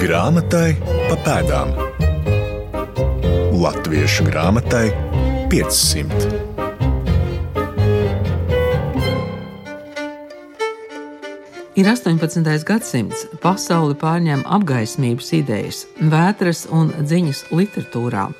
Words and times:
Grāmatai 0.00 0.78
pa 0.80 1.16
pēdām. 1.20 1.74
Latviešu 3.60 4.24
grāmatai 4.30 4.86
500. 5.52 6.30
Ir 11.76 11.90
18. 11.92 12.48
gadsimts, 12.64 13.26
pasauli 13.44 13.98
pārņem 14.00 14.46
apgaismības 14.48 15.28
idejas, 15.36 15.82
vētras 16.00 16.64
un 16.72 16.94
dziņas 17.04 17.50
literatūrā. 17.52 18.30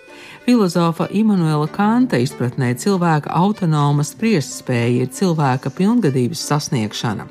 Filozofa 0.45 1.07
Imants 1.13 1.73
Kanta 1.77 2.19
izpratnē 2.19 2.73
cilvēka 2.81 3.31
autonoma 3.37 4.05
spriestspēja 4.07 5.05
ir 5.05 5.13
cilvēka 5.13 5.71
pilngadības 5.77 6.43
sasniegšana. 6.49 7.27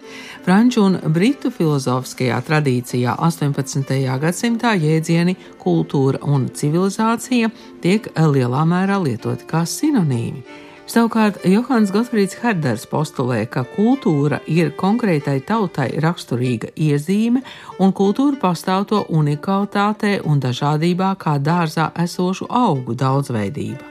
Franču 0.46 0.86
un 0.86 1.00
britu 1.16 1.50
filozofiskajā 1.52 2.38
tradīcijā 2.48 3.18
18. 3.18 3.98
gadsimtā 4.22 4.76
jēdzieni 4.78 5.36
kultūra 5.60 6.22
un 6.22 6.48
civilizācija 6.54 7.50
tiek 7.82 8.12
lielā 8.16 8.64
mērā 8.70 9.02
lietoti 9.04 9.50
kā 9.50 9.66
sinonīmi. 9.66 10.69
Savukārt 10.90 11.44
Johans 11.46 11.92
Gotfrīds 11.94 12.40
Herders 12.42 12.88
postulē, 12.90 13.44
ka 13.46 13.62
kultūra 13.76 14.40
ir 14.50 14.72
konkrētai 14.74 15.36
tautai 15.46 15.92
raksturīga 16.02 16.72
iezīme, 16.74 17.44
un 17.78 17.94
kultūra 17.94 18.40
pastāv 18.42 18.88
to 18.90 19.04
unikalitātē 19.14 20.16
un 20.26 20.42
dažādībā 20.42 21.12
kā 21.22 21.36
dārzā 21.38 21.92
esošu 21.94 22.50
augu 22.50 22.98
daudzveidība. 22.98 23.86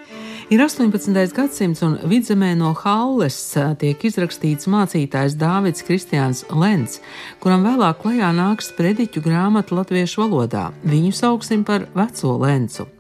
Ir 0.51 0.65
18. 0.65 1.15
gadsimts, 1.37 1.85
un 1.87 1.95
vidzemē 2.03 2.51
no 2.59 2.75
Halles 2.83 3.39
tiek 3.79 4.03
izrakstīts 4.11 4.67
mācītājs 4.67 5.39
Dāvids 5.39 5.87
Kristiāns 5.87 6.43
Lens, 6.51 6.99
kuram 7.39 7.63
vēlāk 7.69 8.03
klajā 8.03 8.35
nāks 8.35 8.75
prediķu 8.75 9.23
grāmata 9.23 9.79
latviešu 9.79 10.25
valodā. 10.25 10.71
Viņu 10.83 11.15
sauksim 11.15 11.63
par 11.69 11.87
veco 11.95 12.35
Lencu. 12.43 12.91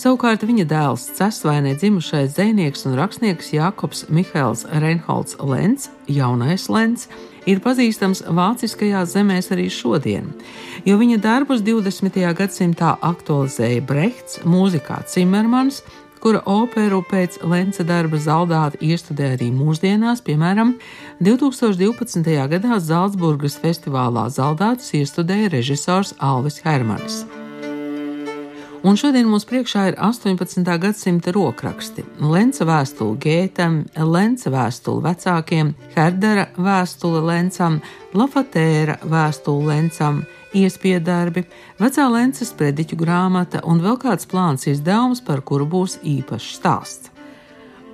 Savukārt 0.00 0.44
viņa 0.48 0.64
dēls, 0.70 1.04
cesvainē 1.18 1.74
dzimušais 1.76 2.32
dzinieks 2.36 2.86
un 2.88 2.96
rakstnieks 2.96 3.52
Jākops 3.52 4.06
Mihails 4.08 4.64
Reinholds 4.72 5.36
Lens, 5.44 5.90
jaunais 6.08 6.68
Lens, 6.72 7.08
ir 7.46 7.60
pazīstams 7.60 8.22
vāciskajās 8.24 9.12
zemēs 9.12 9.50
arī 9.52 9.68
šodien, 9.72 10.30
jo 10.88 10.96
viņa 11.00 11.18
darbus 11.20 11.64
20. 11.66 12.22
gadsimtā 12.38 12.94
aktualizēja 13.02 13.82
Brechts, 13.84 14.40
mūzikā 14.48 15.02
Cimermans, 15.12 15.82
kura 16.22 16.40
operu 16.46 17.02
pēc 17.10 17.40
Lenca 17.42 17.84
darba 17.84 18.20
zaldāta 18.22 18.78
iestudē 18.80 19.32
arī 19.34 19.50
mūsdienās, 19.52 20.22
piemēram, 20.24 20.76
2012. 21.20 22.32
gadā 22.54 22.78
Zaldzburgas 22.80 23.58
festivālā 23.60 24.28
zaldātus 24.30 24.94
iestudēja 25.02 25.52
režisors 25.58 26.14
Alvis 26.22 26.62
Hermanis. 26.64 27.24
Un 28.82 28.96
šodien 28.98 29.28
mums 29.30 29.44
priekšā 29.46 29.82
ir 29.92 29.96
18. 30.02 30.66
gadsimta 30.82 31.30
rokraksti. 31.30 32.02
Lenca 32.18 32.66
vēstule 32.66 33.14
Gētam, 33.22 33.76
Lenca 33.94 34.50
vēstule 34.50 35.04
vecākiem, 35.04 35.70
Herdera 35.94 36.48
vēstule 36.58 37.22
Lencam, 37.22 37.78
Lafatēra 38.18 38.98
vēstule 39.06 39.68
Lencam, 39.70 40.24
iespiedarbi, 40.50 41.44
vecā 41.78 42.08
lences 42.10 42.50
prediķu 42.58 42.98
grāmata 42.98 43.62
un 43.62 43.78
vēl 43.86 44.02
kāds 44.02 44.26
plāns 44.26 44.66
izdevums, 44.66 45.22
par 45.22 45.46
kuru 45.46 45.68
būs 45.78 46.00
īpašs 46.02 46.52
stāsts. 46.58 47.11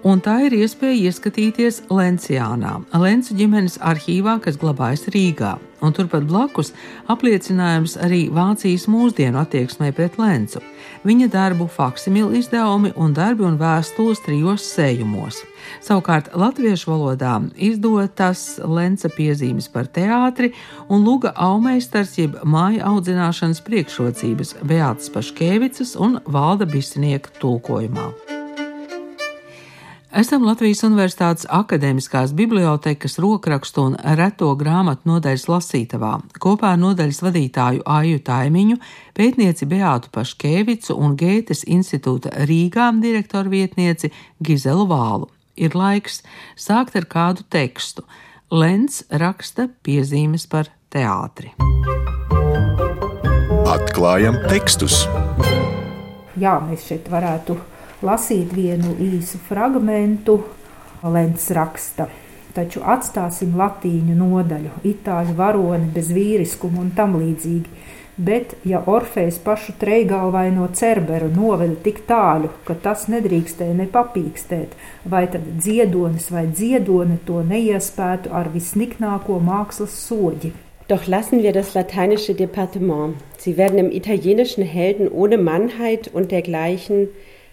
Un 0.06 0.20
tā 0.22 0.36
ir 0.46 0.54
iespēja 0.54 1.08
ieskatīties 1.08 1.80
Lencijānā, 1.90 2.76
Lencu 3.02 3.34
ģimenes 3.34 3.80
arhīvā, 3.82 4.36
kas 4.44 4.58
glabājas 4.60 5.08
Rīgā, 5.10 5.56
un 5.82 5.94
turpat 5.94 6.22
blakus 6.28 6.70
apliecinājums 7.10 7.96
arī 8.06 8.28
Vācijas 8.30 8.86
mūsdienu 8.90 9.40
attieksmē 9.42 9.90
pret 9.96 10.14
Lencu, 10.20 10.62
viņa 11.02 11.28
darbu 11.34 11.66
faksimilu 11.74 12.30
izdevumi 12.38 12.92
un 12.94 13.16
darbi 13.16 13.46
un 13.48 13.58
vēstules 13.58 14.22
trijos 14.22 14.68
sējumos. 14.70 15.42
Savukārt 15.82 16.30
latviešu 16.38 16.92
valodā 16.92 17.34
izdotas 17.58 18.60
Lenca 18.62 19.10
piezīmes 19.10 19.66
par 19.72 19.90
teātri 19.90 20.52
un 20.86 21.02
Luga 21.02 21.34
Aumeistars 21.34 22.14
jeb 22.22 22.38
māju 22.46 22.86
audzināšanas 22.94 23.64
priekšrocības 23.66 24.60
Beātas 24.62 25.10
Paškēvicas 25.10 25.96
un 25.98 26.20
Valda 26.30 26.70
Bisnieka 26.70 27.34
tulkojumā. 27.42 28.27
Esam 30.08 30.46
Latvijas 30.48 30.80
Universitātes 30.86 31.44
akadēmiskās 31.52 32.30
bibliotekas 32.32 33.18
rokrakstu 33.20 33.82
un 33.90 33.96
reto 34.16 34.48
grāmatu 34.56 35.10
nodaļas 35.10 35.44
lasītavā, 35.50 36.14
kopā 36.40 36.70
ar 36.72 36.80
nodaļas 36.80 37.20
vadītāju 37.26 37.84
Āju 37.84 38.22
Taimiņu, 38.24 38.78
pētnieci 39.12 39.68
Beātu 39.68 40.08
Paškēvicu 40.14 40.96
un 40.96 41.12
Gētes 41.20 41.66
institūta 41.68 42.32
Rīgā 42.48 42.88
direktoru 43.04 43.52
vietnieci 43.52 44.08
Gizelu 44.40 44.88
Vālu. 44.88 45.28
Ir 45.60 45.76
laiks 45.76 46.22
sākt 46.56 46.96
ar 46.96 47.04
kādu 47.04 47.44
tekstu. 47.44 48.08
Lens 48.48 49.02
raksta 49.12 49.68
piezīmes 49.84 50.48
par 50.48 50.72
teātri. 50.88 51.52
Atklājam 53.68 54.40
tekstus! 54.48 55.02
Jā, 56.40 56.62
mēs 56.64 56.88
šeit 56.88 57.12
varētu 57.12 57.60
lasīt 58.02 58.54
vienu 58.54 58.94
īsu 59.02 59.40
fragmentu 59.48 60.40
Lens 61.02 61.50
raksta. 61.54 62.08
Taču 62.54 62.82
atstāsim 62.82 63.52
latīņu 63.58 64.16
nodaļu, 64.18 64.80
itāļu 64.90 65.34
varoni 65.38 65.90
bez 65.94 66.10
vīriskuma 66.14 66.80
un 66.82 66.90
tam 66.96 67.14
līdzīgi. 67.20 67.76
Bet, 68.18 68.56
ja 68.66 68.80
Orfejs 68.90 69.36
pašu 69.44 69.76
treigalvaino 69.78 70.64
cerberu 70.74 71.28
noveda 71.30 71.76
tik 71.84 72.00
tālu, 72.08 72.48
ka 72.66 72.74
tas 72.74 73.04
nedrīkstēja 73.12 73.76
nepapīkstēt, 73.78 74.74
vai 75.06 75.28
tad 75.30 75.44
dziedonis 75.60 76.26
vai 76.34 76.48
dziedone 76.50 77.20
to 77.28 77.44
neiespētu 77.46 78.34
ar 78.34 78.50
visniknāko 78.50 79.38
mākslas 79.38 79.94
soģi. 80.08 80.50
Doch 80.88 81.06
lassen 81.06 81.44
wir 81.44 81.52
das 81.52 81.74
lateinische 81.74 82.34
Departement. 82.34 83.14
Sie 83.36 83.56
werden 83.56 83.78
im 83.78 83.92
italienischen 83.92 84.64
Helden 84.64 85.06
ohne 85.12 85.38
Mannheit 85.38 86.08
und 86.08 86.32
dergleichen 86.32 87.08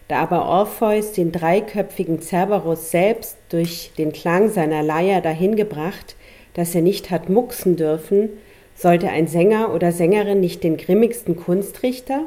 da 0.08 0.18
aber 0.18 0.46
Orpheus 0.46 1.14
den 1.14 1.32
dreiköpfigen 1.32 2.22
Cerberus 2.22 2.92
selbst 2.92 3.38
durch 3.50 3.92
den 3.98 4.12
Klang 4.14 4.50
seiner 4.50 4.84
Leier 4.84 5.22
dahin 5.22 5.56
gebracht, 5.56 6.16
dass 6.54 6.76
er 6.76 6.82
nicht 6.82 7.12
hat 7.12 7.30
mucksen 7.30 7.76
dürfen, 7.76 8.30
sollte 8.76 9.10
ein 9.10 9.28
Sänger 9.28 9.74
oder 9.74 9.92
Sängerin 9.92 10.40
nicht 10.40 10.64
den 10.64 10.78
grimmigsten 10.78 11.36
Kunstrichter? 11.36 12.26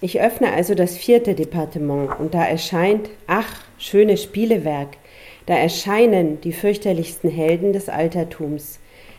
Ich 0.00 0.20
öffne 0.20 0.52
also 0.52 0.74
das 0.74 0.96
vierte 0.96 1.34
Departement 1.34 2.18
und 2.18 2.34
da 2.34 2.44
erscheint, 2.44 3.10
ach, 3.26 3.60
schönes 3.78 4.22
Spielewerk, 4.22 4.96
da 5.46 5.54
erscheinen 5.54 6.40
die 6.40 6.52
fürchterlichsten 6.52 7.30
Helden 7.30 7.72
des 7.72 7.88
Altertums. 7.88 8.78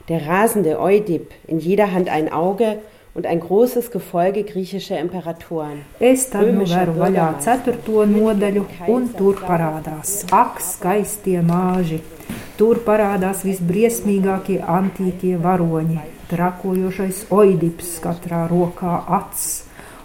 Der 0.09 0.27
rasende 0.27 0.79
Oidip, 0.79 1.31
in 1.47 1.59
jeder 1.59 1.93
Hand 1.93 2.09
ein 2.09 2.31
Auge 2.31 2.79
un 3.15 3.25
ein 3.25 3.39
großes 3.39 3.91
Gefolge 3.91 4.43
griechischer 4.43 4.99
Imperatoren. 4.99 5.83
Es 5.99 6.29
tad 6.33 6.49
nu 6.49 6.65
veru 6.65 6.95
vaļā 6.97 7.27
ceturto 7.45 8.07
nodaļu, 8.09 8.65
un 8.89 9.09
tur 9.13 9.37
parādās 9.45 10.23
ak, 10.33 10.61
skaistie 10.65 11.41
māži. 11.45 12.01
Tur 12.57 12.81
parādās 12.85 13.43
visbriesmīgākie 13.45 14.59
antīkie 14.61 15.35
varoņi, 15.41 15.99
trakojošais 16.31 17.27
oidips 17.33 17.99
katrā 18.01 18.47
rokā 18.49 18.97
acs 19.19 19.45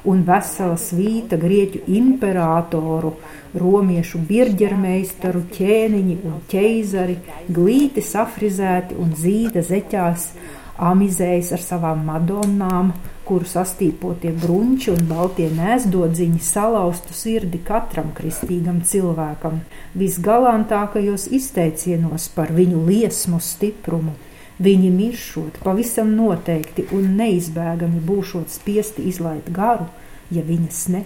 un 0.08 0.22
vesela 0.24 0.76
svīta 0.80 1.36
grieķu 1.40 1.82
imperatoru, 1.98 3.14
romiešu 3.58 4.20
birģermeistaru, 4.28 5.42
ķēniņi 5.56 6.16
un 6.28 6.38
ķeizari, 6.50 7.18
glīti 7.52 8.04
safrizēti 8.04 8.96
un 9.00 9.12
zīda 9.18 9.64
zeķās, 9.64 10.30
amizējas 10.78 11.52
ar 11.56 11.62
savām 11.62 12.04
madonnām, 12.06 12.92
kuru 13.28 13.44
sastīpotie 13.48 14.30
brunči 14.40 14.92
un 14.94 15.04
baltie 15.10 15.50
nēsdodziņi 15.52 16.40
salauztu 16.44 17.16
sirdi 17.16 17.60
katram 17.64 18.14
kristīgam 18.16 18.80
cilvēkam, 18.88 19.60
visgalantākajos 19.98 21.28
izteicienos 21.36 22.30
par 22.36 22.54
viņu 22.56 22.86
liesmu 22.88 23.42
stiprumu. 23.42 24.16
Viņi 24.58 24.88
miršot, 24.90 25.60
pavisam 25.62 26.16
noteikti 26.18 26.88
un 26.96 27.12
neizbēgami 27.20 28.00
būšot 28.08 28.50
spiesti 28.50 29.04
izlaikt 29.06 29.52
garu, 29.54 29.86
ja 30.34 30.42
viņas 30.42 30.80
ne 30.94 31.04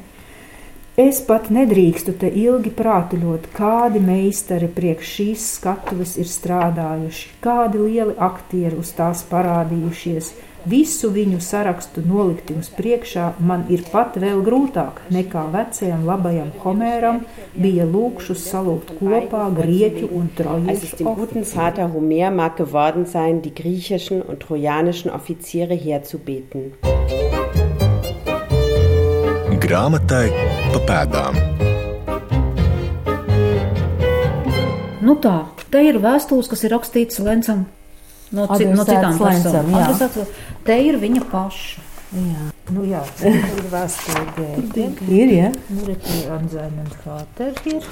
Es 0.92 1.22
pat 1.24 1.46
nedrīkstu 1.48 2.12
te 2.20 2.28
ilgi 2.28 2.68
prātuļot, 2.76 3.46
kādi 3.56 3.96
meistari 4.04 4.66
priekš 4.68 5.12
šīs 5.16 5.44
skatuves 5.54 6.18
ir 6.20 6.28
strādājuši, 6.28 7.30
kādi 7.40 7.80
lieli 7.80 8.12
aktieri 8.20 8.76
uz 8.76 8.90
tās 8.92 9.22
parādījušies. 9.30 10.28
Visu 10.68 11.08
viņu 11.10 11.40
sarakstu 11.40 12.04
nolikt 12.04 12.52
jums 12.52 12.68
priekšā 12.76 13.32
man 13.40 13.64
ir 13.72 13.86
pat 13.88 14.20
vēl 14.20 14.44
grūtāk 14.44 15.00
nekā 15.10 15.48
vecajam 15.54 16.04
labajam 16.06 16.52
Homēram 16.60 17.24
bija 17.56 17.88
lūkšus 17.88 18.44
salūkt 18.52 18.92
kopā 19.00 19.48
grieķu 19.56 20.12
un 20.12 20.28
trojiešu 20.36 21.08
guten 21.16 21.48
Grāmatai 29.62 30.24
pa 30.72 30.78
pēdām. 30.88 31.36
Nu 35.06 35.14
tā, 35.22 35.36
te 35.70 35.84
ir 35.86 36.00
vēstules, 36.02 36.48
kas 36.50 36.64
ir 36.66 36.74
rakstītas 36.74 37.20
Lencam 37.22 37.60
no, 38.34 38.48
ci, 38.56 38.66
no 38.74 38.82
citām 38.88 39.20
personām. 39.22 40.26
Te 40.66 40.78
ir 40.82 40.98
viņa 40.98 41.22
paša. 41.30 41.86
Jā, 42.12 42.44
nu 42.76 42.82
jā, 42.84 43.00
ir 43.24 43.64
vēsture 43.72 44.20
gēta. 44.36 44.84
Ir, 45.08 45.30
ja? 45.32 45.48
Nu, 45.72 45.80
re, 45.86 45.94
tie 46.04 46.28
Anzaimens 46.34 46.92
Hāter 47.06 47.56
ir. 47.70 47.86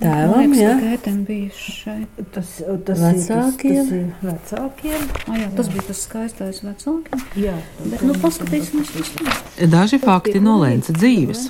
Tēvam, 0.00 0.54
jā. 0.56 0.70
Gētam 0.80 1.18
bija 1.28 1.50
šeit. 1.52 2.08
Tas, 2.32 2.64
tas 2.88 2.96
Vecākiem? 3.02 3.20
ir, 3.20 3.28
tas, 3.28 3.52
tas 3.60 3.92
ir 3.92 4.08
vecākiem. 4.24 4.96
Ah, 5.26 5.36
jā, 5.42 5.48
tas 5.58 5.68
bija 5.74 5.84
tas 5.90 6.00
skaistais 6.06 6.62
vecākiem. 6.64 7.20
Jā, 7.36 7.52
Bet, 7.84 8.00
nu, 8.06 8.12
paskatīsimies 8.22 8.88
vispār. 8.96 9.28
Daži 9.76 9.98
fakti 10.00 10.40
no 10.40 10.56
Lenca 10.62 10.92
dzīves. 10.96 11.40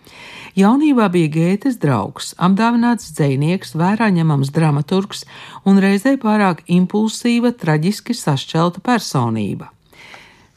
Jaunībā 0.56 1.11
bija 1.12 1.29
Gētes 1.35 1.75
draugs, 1.76 2.31
apdāvināts 2.41 3.11
dzēnieks, 3.12 3.75
vērā 3.76 4.08
ņemams 4.17 4.49
dramaturgs 4.56 5.29
un 5.69 5.76
reizē 5.85 6.17
pārāk 6.23 6.62
impulsīva, 6.73 7.53
traģiski 7.61 8.17
sašķelta 8.17 8.81
personība. 8.81 9.69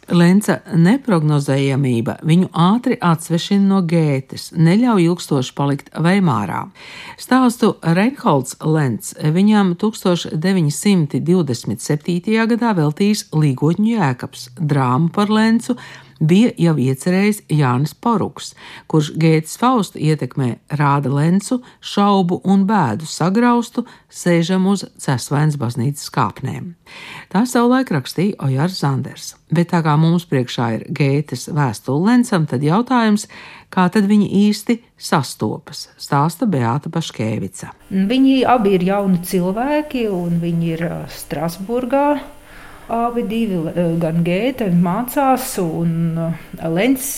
Lenca 0.09 0.65
neprognozējamība 0.71 2.15
viņu 2.25 2.47
ātri 2.55 2.95
atsvešina 3.03 3.67
no 3.67 3.83
gētes, 3.83 4.55
neļauj 4.55 5.03
ilgstoši 5.03 5.53
palikt 5.57 5.89
Veimārā. 5.91 6.71
Stāstu 7.19 7.75
Reinholds 7.83 8.55
Lents 8.63 9.19
viņam 9.19 9.75
1927. 9.83 12.39
gadā 12.55 12.71
veltījis 12.79 13.35
Līgoņu 13.35 13.99
jēkabs, 13.99 14.55
drāmu 14.55 15.11
par 15.11 15.27
Lencu, 15.27 15.75
bija 16.19 16.51
jau 16.59 16.75
iecerējis 16.79 17.43
Jānis 17.51 17.95
Poruks, 17.95 18.53
kurš 18.91 19.13
Gētas 19.19 19.57
Faustu 19.59 19.99
ietekmē 20.03 20.59
rāda 20.79 21.11
Lencu, 21.13 21.59
šaubu 21.81 22.41
un 22.43 22.65
bēdu 22.69 23.07
sagraustu, 23.09 23.85
sēžam 24.09 24.67
uz 24.71 24.85
Cesvēns 24.99 25.57
baznīcas 25.59 26.09
kāpnēm. 26.13 26.73
Tā 27.31 27.45
savulaik 27.49 27.91
rakstīja 27.93 28.39
Ojārs 28.45 28.79
Zanders, 28.81 29.33
bet 29.53 29.71
tā 29.73 29.83
kā 29.85 29.95
mums 29.99 30.27
priekšā 30.29 30.69
ir 30.77 30.87
Gētas 30.95 31.47
vēstule 31.53 32.09
Lencam, 32.09 32.47
tad 32.49 32.65
jautājums, 32.65 33.27
kā 33.73 33.87
tad 33.93 34.09
viņi 34.09 34.29
īsti 34.47 34.79
sastopas, 34.99 35.87
stāsta 36.01 36.49
Beāta 36.49 36.91
Paškēvica. 36.93 37.71
Viņi 37.89 38.41
abi 38.49 38.75
ir 38.77 38.89
jauni 38.89 39.21
cilvēki, 39.25 40.09
un 40.11 40.41
viņi 40.41 40.75
ir 40.75 40.85
Strasburgā. 41.13 42.19
Abi 42.89 43.21
divi, 43.29 43.59
gan 44.01 44.23
Gēta 44.25 44.65
mācās, 44.73 45.51
un 45.61 46.17
Lens 46.73 47.11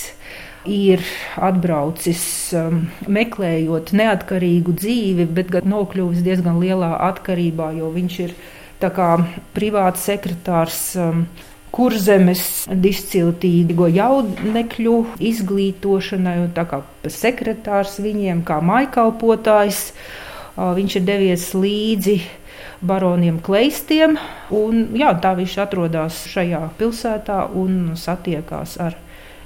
ir 0.67 0.99
atbraucis 1.39 2.23
um, 2.59 2.81
meklējot 3.07 3.93
neatkarīgu 3.95 4.75
dzīvi, 4.77 5.29
bet 5.31 5.47
gan 5.53 5.69
nokļuvis 5.71 6.25
diezgan 6.25 6.59
lielā 6.61 6.91
atkarībā, 7.07 7.71
jo 7.77 7.87
viņš 7.95 8.17
ir 8.25 8.35
privāts 9.55 10.03
sekretārs. 10.09 10.83
Kurzemes 11.71 12.65
disciltīgo 12.67 13.85
jaunekļu 13.87 14.95
izglītošanai, 15.23 16.33
un 16.43 16.49
tā 16.51 16.65
kā 16.67 16.81
sekretārs 17.07 17.93
viņiem, 18.03 18.41
kā 18.43 18.57
maikalpotājs, 18.59 19.93
viņš 20.59 20.97
ir 20.99 21.05
devies 21.07 21.45
līdzi 21.55 22.17
baroniem 22.81 23.39
Kleistiem. 23.43 24.17
Un, 24.55 24.87
jā, 24.97 25.13
tā 25.23 25.33
viņš 25.37 25.57
atrodas 25.65 26.23
šajā 26.31 26.63
pilsētā 26.79 27.43
un 27.57 27.93
satiekās 27.99 28.77
ar 28.83 28.97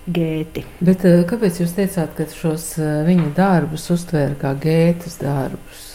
gēti. 0.05 0.65
Bet 0.85 1.05
kāpēc 1.29 1.61
jūs 1.63 1.75
teicāt, 1.77 2.13
ka 2.17 2.27
šos 2.29 2.75
viņa 3.07 3.31
darbus 3.37 3.89
uztvēra 3.93 4.37
kā 4.41 4.53
gētas 4.61 5.19
darbus? 5.21 5.85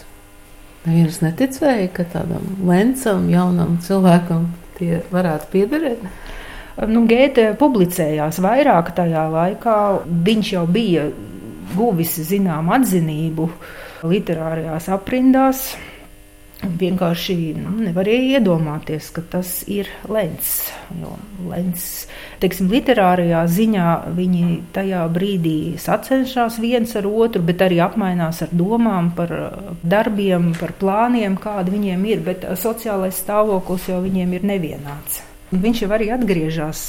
Neviens 0.86 1.20
neticēja, 1.20 1.90
ka 1.92 2.06
tādam 2.08 2.46
lencam, 2.64 3.26
jaunam 3.28 3.76
cilvēkam 3.84 4.48
tie 4.78 5.02
varētu 5.12 5.50
piederēt. 5.52 6.04
Nu, 6.88 7.02
Gēte 7.04 7.50
publicējās 7.60 8.38
vairāk 8.40 8.94
tajā 8.96 9.26
laikā. 9.28 9.76
Viņš 10.24 10.52
jau 10.54 10.64
bija 10.70 11.04
guvis 11.76 12.14
zinām 12.30 12.70
atzinību 12.72 13.50
literārajās 14.08 14.88
aprindās. 14.94 15.64
Vienkārši 16.60 17.34
nu, 17.56 17.70
nevarēja 17.86 18.36
iedomāties, 18.36 19.06
ka 19.16 19.22
tas 19.32 19.62
ir 19.70 19.88
Lens. 20.12 20.58
Jo 20.92 21.14
Lens, 21.48 21.86
teiksim, 22.42 22.68
literārajā 22.68 23.46
ziņā 23.48 23.86
viņi 24.18 24.44
tajā 24.74 25.06
brīdī 25.14 25.78
sacenšas 25.80 26.58
viens 26.60 26.92
ar 27.00 27.08
otru, 27.08 27.40
bet 27.48 27.64
arī 27.64 27.80
apmainās 27.80 28.42
ar 28.44 28.52
domām 28.52 29.08
par 29.16 29.32
darbiem, 29.80 30.52
par 30.60 30.76
plāniem, 30.76 31.40
kādi 31.40 31.72
viņiem 31.78 32.06
ir. 32.12 32.22
Bet 32.28 32.44
sociālais 32.60 33.16
stāvoklis 33.24 33.88
jau 33.88 34.02
viņiem 34.04 34.36
ir 34.36 34.48
nevienāds. 34.52 35.22
Viņš 35.50 35.82
jau 35.82 35.90
arī 35.96 36.12
atgriežas 36.14 36.82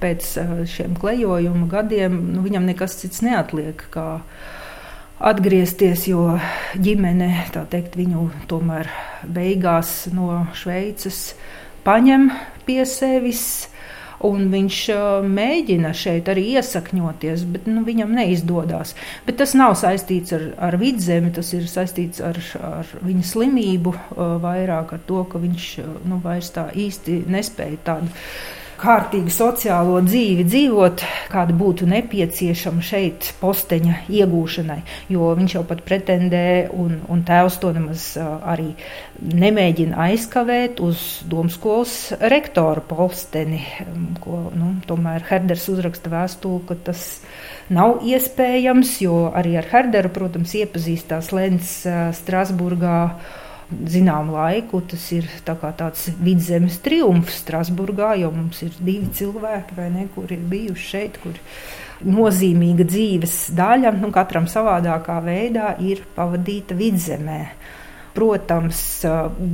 pēc 0.00 0.32
šiem 0.72 0.96
klejojuma 0.98 1.68
gadiem. 1.76 2.16
Nu, 2.32 2.42
viņam 2.46 2.72
nekas 2.72 2.96
cits 3.04 3.20
neatliek. 3.22 3.84
Kā 3.94 4.24
atgriezties, 5.22 6.08
jo 6.10 6.38
ģimene 6.80 7.30
teikt, 7.52 7.98
viņu 7.98 8.28
tomēr 8.50 8.90
beigās 9.24 10.08
no 10.14 10.44
Šveices 10.56 11.34
paņem 11.86 12.30
pie 12.66 12.82
sevis. 12.88 13.68
Un 14.24 14.46
viņš 14.48 14.76
mēģina 15.28 15.90
šeit 15.92 16.30
arī 16.32 16.46
iesakņoties, 16.54 17.42
bet 17.50 17.66
nu, 17.68 17.82
viņam 17.84 18.14
neizdodas. 18.16 18.94
Tas 19.36 19.52
nav 19.58 19.74
saistīts 19.76 20.32
ar, 20.32 20.46
ar 20.70 20.78
vidzemi, 20.80 21.32
tas 21.34 21.50
ir 21.52 21.66
saistīts 21.68 22.22
ar, 22.24 22.38
ar 22.64 22.92
viņa 23.04 23.24
slimību, 23.34 23.92
vairāk 24.40 24.94
ar 24.96 25.02
to, 25.04 25.26
ka 25.28 25.42
viņš 25.42 25.66
nu, 26.08 26.22
vairs 26.24 26.54
tā 26.54 26.70
īsti 26.72 27.18
nespēja 27.34 27.82
tādu 27.90 28.08
kārtīgu 28.84 29.32
sociālo 29.32 30.00
dzīvi 30.04 30.44
dzīvot, 30.46 31.02
kāda 31.32 31.54
būtu 31.56 31.88
nepieciešama 31.88 32.84
šeit 32.84 33.30
posteņa 33.40 34.04
iegūšanai. 34.12 34.80
Jo 35.12 35.30
viņš 35.38 35.56
jau 35.56 35.64
pat 35.68 35.80
pretendē, 35.86 36.44
un, 36.72 36.98
un 37.10 37.24
tēvs 37.26 37.58
to 37.62 37.72
nemaz 37.76 38.06
arī 38.20 38.74
nemēģina 39.24 39.98
aizkavēt 40.08 40.82
uz 40.84 41.04
domskolas 41.30 41.96
rektora 42.20 42.84
posteni, 42.84 43.62
ko 44.24 44.48
nu, 44.54 44.74
tomēr 44.88 45.24
Herders 45.30 45.68
uzraksta 45.72 46.12
vēstuli, 46.12 46.64
ka 46.68 46.76
tas 46.90 47.06
nav 47.72 48.04
iespējams, 48.04 48.98
jo 49.04 49.30
arī 49.32 49.56
ar 49.60 49.70
Herderu, 49.70 50.12
protams, 50.12 50.52
iepazīstās 50.60 51.32
Lens 51.32 51.78
Strasburgā 52.20 52.98
zināmu 53.90 54.36
laiku. 54.36 54.82
Tas 54.90 55.06
ir 55.16 55.28
tā 55.46 55.56
tāds 55.76 56.08
vidzemes 56.20 56.80
triumfs 56.84 57.42
Strasburgā, 57.42 58.14
jo 58.20 58.32
mums 58.34 58.62
ir 58.66 58.74
divi 58.80 59.10
cilvēki, 59.14 59.78
ne, 59.94 60.08
kur 60.14 60.30
ir 60.32 60.44
bijuši 60.50 60.90
šeit, 60.90 61.18
kur 61.22 61.38
nozīmīga 62.04 62.86
dzīves 62.88 63.38
daļa, 63.56 63.94
nu, 64.00 64.10
katram 64.14 64.48
savādākā 64.50 65.20
veidā 65.24 65.74
ir 65.82 66.04
pavadīta 66.16 66.76
vidzemē. 66.78 67.40
Protams, 68.14 68.80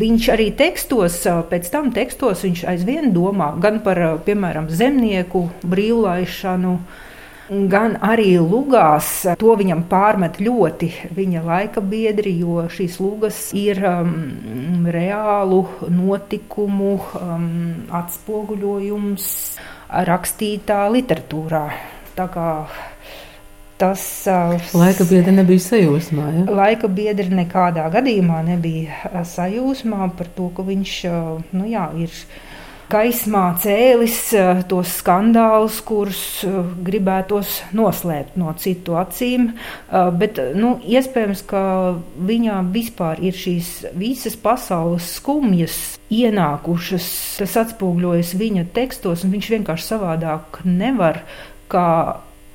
viņš 0.00 0.26
arī 0.34 0.50
tekstos, 0.52 1.22
pēc 1.48 1.70
tam 1.72 1.94
tekstos 1.96 2.42
viņš 2.44 2.66
aizvien 2.68 3.08
domā 3.14 3.54
gan 3.60 3.78
par, 3.84 4.02
piemēram, 4.26 4.68
zemnieku 4.68 5.46
brīvlaišanu, 5.64 6.74
gan 7.50 7.96
arī 8.04 8.36
lugās. 8.38 9.10
To 9.40 9.54
viņam 9.58 9.84
pārmet 9.90 10.38
ļoti 10.42 10.90
viņa 11.16 11.42
laika 11.46 11.82
biedri, 11.82 12.36
jo 12.42 12.66
šīs 12.70 13.00
lugas 13.02 13.40
ir 13.56 13.82
um, 13.86 14.86
reālu 14.86 15.64
notikumu 15.90 16.94
um, 17.00 17.50
atspoguļojums 18.00 19.26
rakstītā 20.10 20.84
literatūrā. 20.94 21.64
Tā 22.14 22.26
kā 22.30 22.50
tas 23.80 24.02
uh, 24.28 24.70
laika 24.76 25.06
biedri 25.08 25.34
nebija 25.34 25.64
sajūsmā. 25.64 26.28
Ja? 26.36 26.44
Laika 26.60 26.90
biedri 26.92 27.32
nekādā 27.32 27.88
gadījumā 27.90 28.42
nebija 28.46 29.24
sajūsmā 29.26 30.12
par 30.18 30.30
to, 30.36 30.50
ka 30.54 30.66
viņš 30.66 30.96
uh, 31.10 31.34
nu, 31.56 31.66
jā, 31.70 31.88
ir 31.98 32.14
gaismā 32.90 33.44
cēlis 33.62 34.18
eh, 34.36 34.62
tos 34.68 34.96
skandālus, 35.00 35.80
kurus 35.86 36.20
eh, 36.46 36.56
gribētos 36.86 37.60
noslēpt 37.76 38.38
no 38.40 38.52
citu 38.60 38.98
acīm. 39.00 39.50
Eh, 39.52 40.10
bet 40.20 40.40
nu, 40.58 40.76
iespējams, 40.84 41.44
ka 41.50 41.62
viņā 42.30 42.60
vispār 42.74 43.22
ir 43.24 43.36
šīs 43.36 43.72
visas 43.98 44.38
pasaules 44.40 45.06
skumjas 45.18 45.78
ienākušas. 46.10 47.06
Tas 47.40 47.60
atspoguļojas 47.64 48.34
viņa 48.40 48.66
tekstos, 48.74 49.24
un 49.24 49.36
viņš 49.36 49.52
vienkārši 49.56 49.88
savādāk 49.92 50.62
nevar 50.66 51.22
kā 51.70 51.86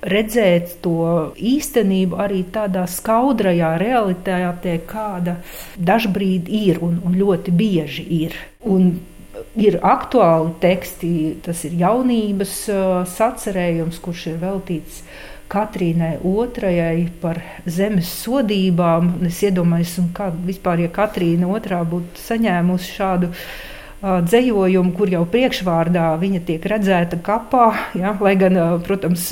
redzēt 0.06 0.77
to 0.86 1.32
īstenību 1.34 2.20
arī 2.22 2.44
tādā 2.54 2.86
skaudrajā 2.89 3.72
realitātē, 3.82 4.77
kāda 4.86 5.39
dažbrīd 5.82 6.51
ir 6.51 6.82
un, 6.86 7.00
un 7.06 7.18
ļoti 7.18 7.54
bieži 7.56 8.06
ir. 8.20 8.38
Un 8.70 8.94
ir 9.59 9.79
aktuāli 9.83 10.53
teksti, 10.63 11.13
tas 11.45 11.63
ir 11.67 11.77
jaunības 11.79 12.57
sacerējums, 13.15 14.01
kurš 14.03 14.27
ir 14.33 14.43
veltīts 14.43 15.03
Katrīnai 15.51 16.15
otrajai 16.25 17.05
par 17.21 17.38
zemes 17.69 18.09
sodībām. 18.24 19.12
Es 19.29 19.43
iedomājos, 19.45 20.00
kā 20.17 20.31
vispār, 20.47 20.81
ja 20.88 20.89
Katrīna 20.93 21.51
otrā 21.53 21.83
būtu 21.85 22.17
saņēmusi 22.24 22.95
šādu 22.97 23.29
dzējojumu, 24.05 24.91
kur 24.93 25.09
jau 25.09 25.24
priekšvārdā 25.29 26.12
viņa 26.21 26.41
tiek 26.45 26.65
redzēta 26.69 27.17
kapā. 27.25 27.65
Ja, 27.97 28.12
lai 28.21 28.35
gan, 28.38 28.57
protams, 28.85 29.27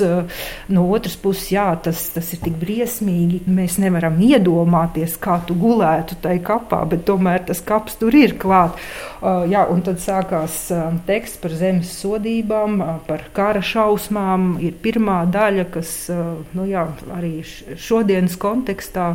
no 0.72 0.86
otras 0.90 1.14
puses, 1.20 1.52
jā, 1.54 1.68
tas, 1.84 2.00
tas 2.14 2.32
ir 2.34 2.42
tik 2.42 2.56
briesmīgi. 2.58 3.44
Mēs 3.46 3.78
nevaram 3.82 4.18
iedomāties, 4.24 5.14
kā 5.22 5.38
tu 5.46 5.54
gulētu 5.58 6.18
tajā 6.24 6.42
kapā, 6.44 6.82
bet 6.90 7.04
tomēr 7.06 7.44
tas 7.46 7.62
kaps 7.64 8.00
tur 8.00 8.16
ir 8.18 8.34
klāt. 8.40 8.80
Jā, 9.22 9.64
un 9.70 9.84
tad 9.86 10.02
sākās 10.02 10.66
teksts 11.06 11.40
par 11.42 11.54
zemes 11.56 11.92
sodībām, 12.00 12.80
par 13.06 13.28
kara 13.36 13.62
šausmām. 13.64 14.56
Ir 14.64 14.74
pirmā 14.82 15.22
daļa, 15.30 15.68
kas 15.76 15.94
nu, 16.10 16.66
jā, 16.68 16.88
arī 17.14 17.36
šodienas 17.44 18.34
kontekstā 18.40 19.14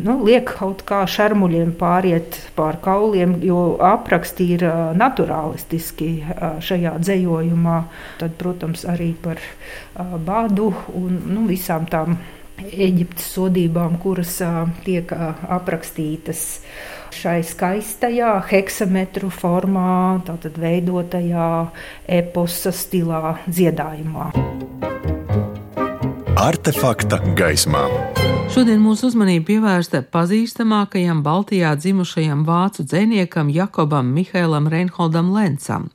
nu, 0.00 0.18
liek 0.24 0.54
kaut 0.58 0.84
kā 0.88 1.02
šarmuļiem 1.08 1.74
pāriet 1.80 2.38
pār 2.56 2.78
kauliem, 2.84 3.36
jo 3.44 3.76
apraksti 3.82 4.48
ir 4.56 4.66
naturālistiski 4.98 6.12
šajā 6.64 6.94
dzējojumā. 7.02 7.80
Tad, 8.22 8.36
protams, 8.40 8.86
arī 8.88 9.12
par 9.22 9.42
bādu 9.96 10.72
un 10.96 11.18
nu, 11.32 11.48
visām 11.50 11.88
tām 11.90 12.16
Eģiptes 12.62 13.26
sodībām, 13.34 13.96
kuras 13.98 14.36
tiek 14.84 15.10
aprakstītas 15.12 16.60
šai 17.16 17.40
skaistajā 17.42 18.36
heksametru 18.52 19.32
formā, 19.34 20.22
tātad 20.28 20.60
veidotajā 20.62 21.50
eposa 22.20 22.70
stilā 22.76 23.38
dziedājumā. 23.48 24.30
Artefakta 26.42 27.18
gaismā. 27.38 27.88
Šodien 28.52 28.82
mūsu 28.84 29.06
uzmanība 29.08 29.46
pievērsta 29.48 30.02
pazīstamākajam 30.12 31.22
Baltijā 31.24 31.70
dzimušajam 31.72 32.42
vācu 32.44 32.84
dziniekam 32.84 33.48
Jakobam 33.48 34.10
Mihēlam 34.12 34.68
Reinholdam 34.68 35.30
Lencam, 35.32 35.86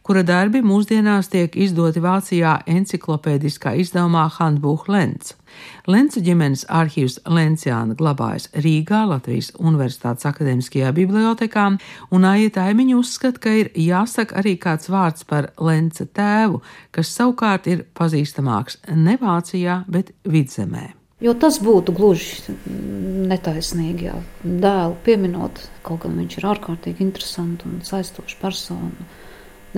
kura 0.00 0.22
darbi 0.24 0.62
mūsdienās 0.64 1.28
tiek 1.28 1.52
izdoti 1.60 2.00
Vācijā 2.00 2.54
enciklopēdiskā 2.72 3.74
izdevumā 3.84 4.24
Handbuch 4.38 4.88
Lenz. 4.88 5.34
Lencu 5.84 6.24
ģimenes 6.24 6.64
arhīvs 6.72 7.20
Lenciāna 7.28 7.92
glabājas 8.00 8.48
Rīgā, 8.64 9.04
Latvijas 9.12 9.52
Universitātes 9.60 10.24
akadēmiskajā 10.32 10.96
bibliotekā, 10.96 11.68
un 12.16 12.28
Aija 12.32 12.56
Taimiņa 12.62 12.96
uzskata, 12.96 13.44
ka 13.44 13.58
ir 13.60 13.74
jāsaka 13.76 14.40
arī 14.40 14.56
kāds 14.56 14.88
vārds 14.88 15.28
par 15.28 15.52
Lenca 15.60 16.08
tēvu, 16.08 16.64
kas 16.96 17.12
savukārt 17.12 17.68
ir 17.68 17.84
pazīstamāks 17.92 18.86
ne 18.96 19.20
Vācijā, 19.20 19.82
bet 19.84 20.16
vidzemē. 20.24 20.94
Jo 21.16 21.32
tas 21.32 21.56
būtu 21.64 21.94
gluži 21.96 22.52
netaisnīgi, 22.68 24.08
ja 24.10 24.16
dēlu 24.44 24.98
pieminot, 25.06 25.62
kaut 25.86 26.02
gan 26.02 26.18
viņš 26.20 26.34
ir 26.36 26.46
ārkārtīgi 26.50 27.00
interesants 27.06 27.64
un 27.64 27.78
saistošs 27.88 28.36
persona, 28.36 29.06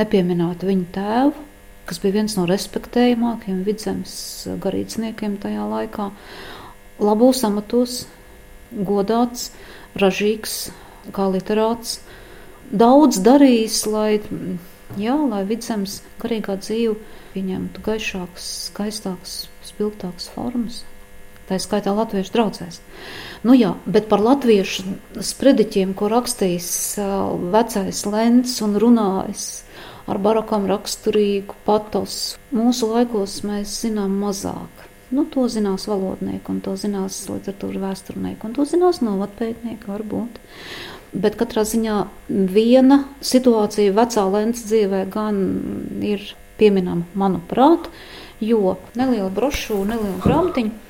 nepieminot 0.00 0.64
viņa 0.66 0.88
tēvu, 0.96 1.44
kas 1.86 2.02
bija 2.02 2.16
viens 2.16 2.34
no 2.34 2.48
respektējamākajiem 2.50 3.62
vidzemes 3.68 4.16
garīdzniekiem 4.66 5.38
tajā 5.44 5.68
laikā, 5.76 6.08
labos 7.06 7.44
amatos, 7.46 8.00
godāts, 8.74 9.52
ražīgs, 9.94 10.58
kā 11.14 11.30
literāts, 11.30 12.00
daudz 12.74 13.22
darījis, 13.22 13.80
lai, 13.94 14.10
jā, 14.98 15.14
lai 15.30 15.46
vidzemes 15.46 16.00
garīgā 16.18 16.58
dzīve 16.66 16.98
pieņemtu 17.38 17.86
gaišākas, 17.86 18.52
skaistākas, 18.72 19.44
spilgtākas 19.70 20.32
formas 20.34 20.82
tā 21.48 21.58
skaitā 21.62 21.94
latviešu 21.96 22.34
draugzēs. 22.34 22.80
Nu 23.46 23.54
jā, 23.54 23.74
bet 23.86 24.08
par 24.10 24.22
latviešu 24.24 24.84
sprediķiem, 25.22 25.94
ko 25.98 26.10
rakstījis 26.12 26.70
vecais 27.54 28.04
Lens 28.10 28.58
un 28.66 28.76
runājis 28.82 29.46
ar 30.08 30.18
barakam 30.24 30.66
raksturīgu 30.68 31.56
patos, 31.66 32.36
mūsu 32.54 32.88
laikos 32.90 33.42
mēs 33.46 33.80
zinām 33.84 34.16
mazāk. 34.22 34.86
Nu, 35.12 35.24
to 35.24 35.46
zinās 35.48 35.86
valodnieki, 35.88 36.44
un 36.52 36.60
to 36.64 36.74
zinās 36.76 37.22
literatūra 37.30 37.80
vēsturnieki, 37.86 38.44
un 38.44 38.56
to 38.56 38.66
zinās 38.68 39.00
novatpētnieki 39.04 39.88
varbūt. 39.88 40.40
Bet 41.16 41.38
katrā 41.40 41.64
ziņā 41.64 42.02
viena 42.28 42.98
situācija 43.24 43.94
vecā 43.96 44.26
lēns 44.28 44.66
dzīvē 44.68 45.06
gan 45.12 45.38
ir 46.04 46.26
pieminama, 46.60 47.06
manuprāt, 47.16 47.88
jo 48.44 48.76
neliela 48.98 49.30
brošūra, 49.32 49.94
neliela 49.94 50.20
grāmatiņa 50.26 50.87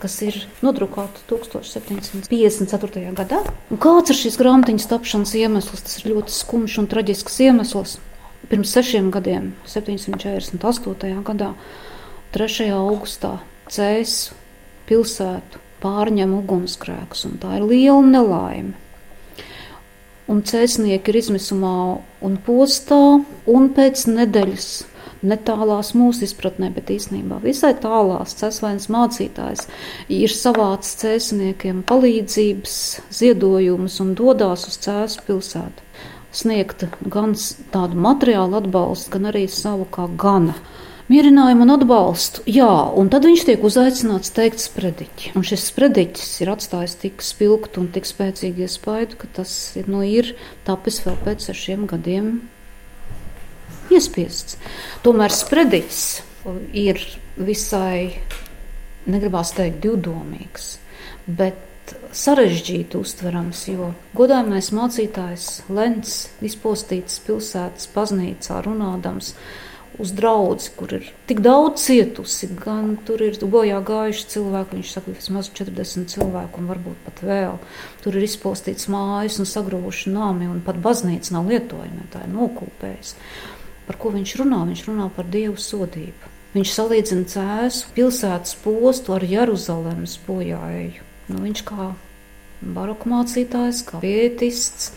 kas 0.00 0.16
ir 0.24 0.36
nodrukāta 0.64 1.22
1754. 1.30 3.12
gadā. 3.16 3.42
Un 3.70 3.80
kāds 3.80 4.12
ir 4.12 4.18
šīs 4.18 4.38
grāmatiņas 4.40 4.88
tapšanas 4.90 5.34
iemesls? 5.38 5.84
Tas 5.86 6.00
ir 6.00 6.14
ļoti 6.14 6.34
skumjš 6.34 6.78
un 6.82 6.90
traģisks 6.90 7.40
iemesls. 7.46 7.98
Pirms 8.50 8.72
sešiem 8.74 9.10
gadiem, 9.14 9.52
748. 9.68 11.22
gadā, 11.26 11.52
3. 12.34 12.70
augustā, 12.74 13.36
Cēsu 13.70 14.34
pilsētu 14.88 15.60
pārņem 15.80 16.32
ugunsgrēks, 16.40 17.26
un 17.28 17.36
tā 17.42 17.58
ir 17.60 17.66
liela 17.68 18.02
nelaime. 18.06 18.74
Un 20.30 20.44
cēsnieki 20.46 21.10
ir 21.10 21.18
izmisumā 21.18 21.76
un 22.22 22.36
postā, 22.46 23.20
un 23.50 23.70
pēc 23.74 24.04
nedēļas 24.10 24.68
netālās 25.26 25.92
mūsu 25.98 26.24
izpratnē, 26.26 26.70
bet 26.74 26.90
īstenībā 26.92 27.40
visai 27.44 27.72
tālās 27.80 28.34
cēsvainas 28.40 28.88
mācītājs 28.92 29.66
ir 30.12 30.32
savācis 30.34 30.98
cēsniekiem 31.02 31.84
palīdzības 31.88 32.76
ziedojumus 33.20 34.00
un 34.04 34.14
dodās 34.18 34.66
uz 34.70 34.78
cēsu 34.84 35.24
pilsētu. 35.26 35.88
Sniegt 36.30 36.84
gan 37.10 37.34
tādu 37.74 37.98
materiālu 37.98 38.60
atbalstu, 38.60 39.10
gan 39.16 39.32
arī 39.32 39.48
savu 39.50 39.88
kā 39.90 40.06
gana 40.20 40.54
mierinājumu 41.10 41.66
un 41.66 41.74
atbalstu. 41.74 42.44
Jā, 42.46 42.70
un 42.94 43.10
tad 43.10 43.26
viņš 43.26 43.42
tiek 43.48 43.64
uzaicināts 43.66 44.30
teikt 44.36 44.62
sprediķi. 44.62 45.34
Un 45.34 45.46
šis 45.46 45.66
sprediķis 45.72 46.36
ir 46.44 46.52
atstājis 46.54 46.94
tik 47.02 47.24
spilgtu 47.26 47.82
un 47.82 47.90
tik 47.90 48.06
spēcīgu 48.06 48.62
iespaidu, 48.68 49.18
ka 49.18 49.32
tas 49.40 49.56
nu, 49.90 50.04
ir 50.06 50.36
tapis 50.68 51.02
vēl 51.02 51.18
pēc 51.26 51.50
sešiem 51.50 51.90
gadiem 51.90 52.36
iespiests. 53.94 54.58
Tomēr 55.04 55.34
sprediķis 55.34 56.04
ir 56.76 57.00
visai, 57.40 58.20
negribās 59.10 59.54
teikt, 59.56 59.80
divdomīgs, 59.84 60.76
bet 61.26 61.66
sarežģīti 62.14 62.98
uztverams, 63.00 63.64
jo 63.70 63.92
godājumais 64.18 64.70
mācītājs 64.76 65.48
Lens 65.72 66.22
izpostīts 66.44 67.18
pilsētas 67.26 67.90
baznīcā 67.94 68.60
runādams 68.66 69.34
uz 70.00 70.12
draugu, 70.16 70.64
kur 70.78 70.94
ir 70.96 71.08
tik 71.28 71.42
daudz 71.44 71.82
cietusi, 71.84 72.48
gan 72.62 72.94
tur 73.06 73.20
ir 73.26 73.36
bojā 73.42 73.80
gājuši 73.84 74.28
cilvēki. 74.32 74.78
Viņš 74.78 74.92
saka, 74.96 75.14
vismaz 75.18 75.50
40 75.56 76.08
cilvēku, 76.14 76.62
un 76.62 76.70
varbūt 76.70 77.02
pat 77.04 77.22
vēl. 77.26 77.58
Tur 78.04 78.16
ir 78.16 78.24
izpostīts 78.24 78.88
mājas 78.92 79.40
un 79.42 79.50
sagrūvuši 79.50 80.14
nami, 80.14 80.48
un 80.48 80.62
pat 80.64 80.80
baznīca 80.80 81.36
nav 81.36 81.50
lietojama, 81.52 82.08
tā 82.14 82.24
ir 82.24 82.32
nokūpējusi 82.36 83.18
par 83.90 83.98
ko 83.98 84.14
viņš 84.14 84.36
runā. 84.38 84.62
Viņš 84.70 84.84
runā 84.86 85.08
par 85.16 85.26
dievu 85.26 85.58
sodību. 85.58 86.30
Viņš 86.54 86.74
salīdzina 86.76 87.26
cēsu 87.30 87.90
pilsētas 87.96 88.54
postu 88.62 89.16
ar 89.16 89.26
Jeruzalemes 89.26 90.14
bojāēju. 90.28 91.06
Nu, 91.30 91.42
viņš 91.42 91.62
kā 91.66 91.88
baroku 92.60 93.10
mācītājs, 93.10 93.82
kā 93.88 93.98
pietists, 94.02 94.92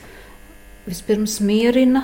vispirms 0.85 1.39
mierina, 1.41 2.03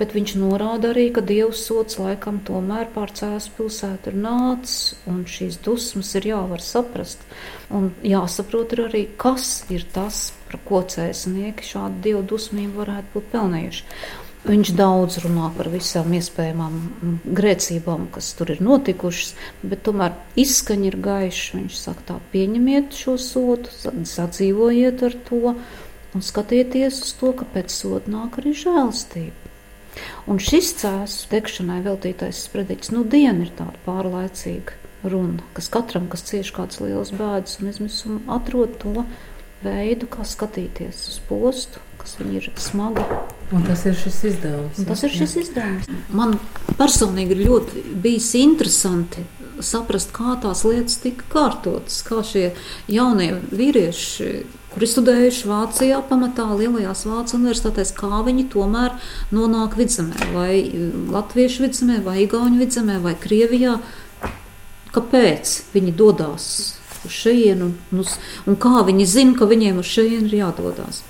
bet 0.00 0.14
viņš 0.16 0.34
norāda 0.40 0.94
arī, 0.94 1.10
ka 1.12 1.24
dievu 1.24 1.52
sots 1.56 1.98
laikam 2.00 2.40
tomēr 2.46 2.88
pār 2.94 3.12
cēsu 3.16 3.52
pilsētu 3.58 4.12
ir 4.12 4.18
nācis, 4.24 4.94
un 5.10 5.26
šīs 5.28 5.60
dusmas 5.64 6.14
ir 6.16 6.30
jāvar 6.30 6.64
saprast. 6.64 7.24
Un 7.68 7.90
jāsaprot 8.06 8.76
arī, 8.86 9.06
kas 9.20 9.66
ir 9.72 9.84
tas, 9.92 10.30
par 10.48 10.60
ko 10.64 10.80
cēsnieki 10.88 11.68
šādu 11.74 12.04
dievu 12.08 12.24
dusmību 12.32 12.80
varētu 12.80 13.16
būt 13.16 13.32
pelnījuši. 13.36 13.88
Viņš 14.40 14.70
daudz 14.72 15.18
runā 15.20 15.50
par 15.52 15.68
visām 15.68 16.14
iespējamām 16.16 16.76
grēcībām, 17.28 18.06
kas 18.14 18.30
tur 18.38 18.54
ir 18.54 18.62
notikušas, 18.64 19.34
bet 19.60 19.82
tomēr 19.84 20.14
izskaņa 20.40 20.86
ir 20.88 20.96
gaiša. 21.04 21.58
Viņš 21.58 21.76
saka, 21.76 22.06
tā 22.08 22.16
pieņemiet 22.32 22.96
šo 22.96 23.18
sodu, 23.20 23.68
sadzīvojiet 24.08 25.04
ar 25.10 25.16
to 25.28 25.54
un 26.14 26.24
skatieties 26.24 27.02
uz 27.04 27.12
to, 27.20 27.34
ka 27.36 27.46
pēc 27.52 27.74
soda 27.74 28.10
nāk 28.10 28.40
arī 28.40 28.54
žēlstība. 28.56 29.50
Un 30.30 30.38
šis 30.40 30.72
cēlus 30.80 31.16
degšanai 31.30 31.80
veltītais 31.84 32.40
sprediķis, 32.46 32.92
nu, 32.94 33.04
diena 33.04 33.44
ir 33.44 33.52
tāda 33.58 33.76
pārlaicīga. 33.84 34.78
runa, 35.02 35.40
kas 35.56 35.70
katram, 35.72 36.08
kas 36.12 36.24
cieš 36.28 36.50
kādas 36.52 36.80
lielas 36.80 37.12
bēdas 37.16 37.56
un 37.60 37.70
izmisumu, 37.70 38.20
atrod 38.28 38.74
to 38.82 39.06
veidu, 39.64 40.08
kā 40.12 40.26
skatīties 40.28 41.06
uz 41.08 41.20
postu, 41.28 41.80
kas 42.00 42.18
viņam 42.20 42.36
ir 42.36 42.50
smaga. 42.60 43.06
Un 43.50 43.66
tas 43.66 43.82
ir 43.88 43.96
šis 43.98 44.20
izdevums. 44.30 44.78
Un 44.78 44.86
tas 44.86 45.02
ir 45.06 45.10
šis 45.10 45.36
izdevums. 45.42 45.90
Man 46.14 46.36
personīgi 46.78 47.34
ir 47.34 47.44
ļoti 47.48 47.84
bijis 48.02 48.30
interesanti 48.38 49.24
saprast, 49.64 50.12
kā 50.14 50.36
tās 50.40 50.62
lietas 50.64 51.00
tika 51.02 51.26
kārtotas, 51.32 52.00
kā 52.06 52.22
šie 52.26 52.50
jaunie 52.90 53.32
vīrieši, 53.50 54.30
kuri 54.70 54.88
studējuši 54.88 55.48
Vācijā, 55.50 56.00
pamatā 56.08 56.46
lielajās 56.54 57.04
Vācijas 57.08 57.36
universitātēs, 57.38 57.92
kā 57.96 58.22
viņi 58.26 58.46
tomēr 58.52 58.96
nonāk 59.34 59.76
vidzemē, 59.80 60.30
vai 60.34 60.62
latviešu 61.10 61.66
vidzemē, 61.66 62.00
vai 62.06 62.20
igauņu 62.24 62.62
vidzemē, 62.62 63.00
vai 63.04 63.16
Krievijā. 63.20 63.78
Kāpēc 64.94 65.56
viņi 65.74 65.94
dodas 65.94 66.46
uz 67.06 67.14
šejienu, 67.14 67.70
un, 67.70 68.02
uz, 68.02 68.16
un 68.46 68.58
kā 68.60 68.82
viņi 68.86 69.06
zina, 69.08 69.36
ka 69.38 69.46
viņiem 69.50 69.78
uz 69.82 69.90
šejienu 69.90 70.30
ir 70.30 70.40
jādodas. 70.42 71.04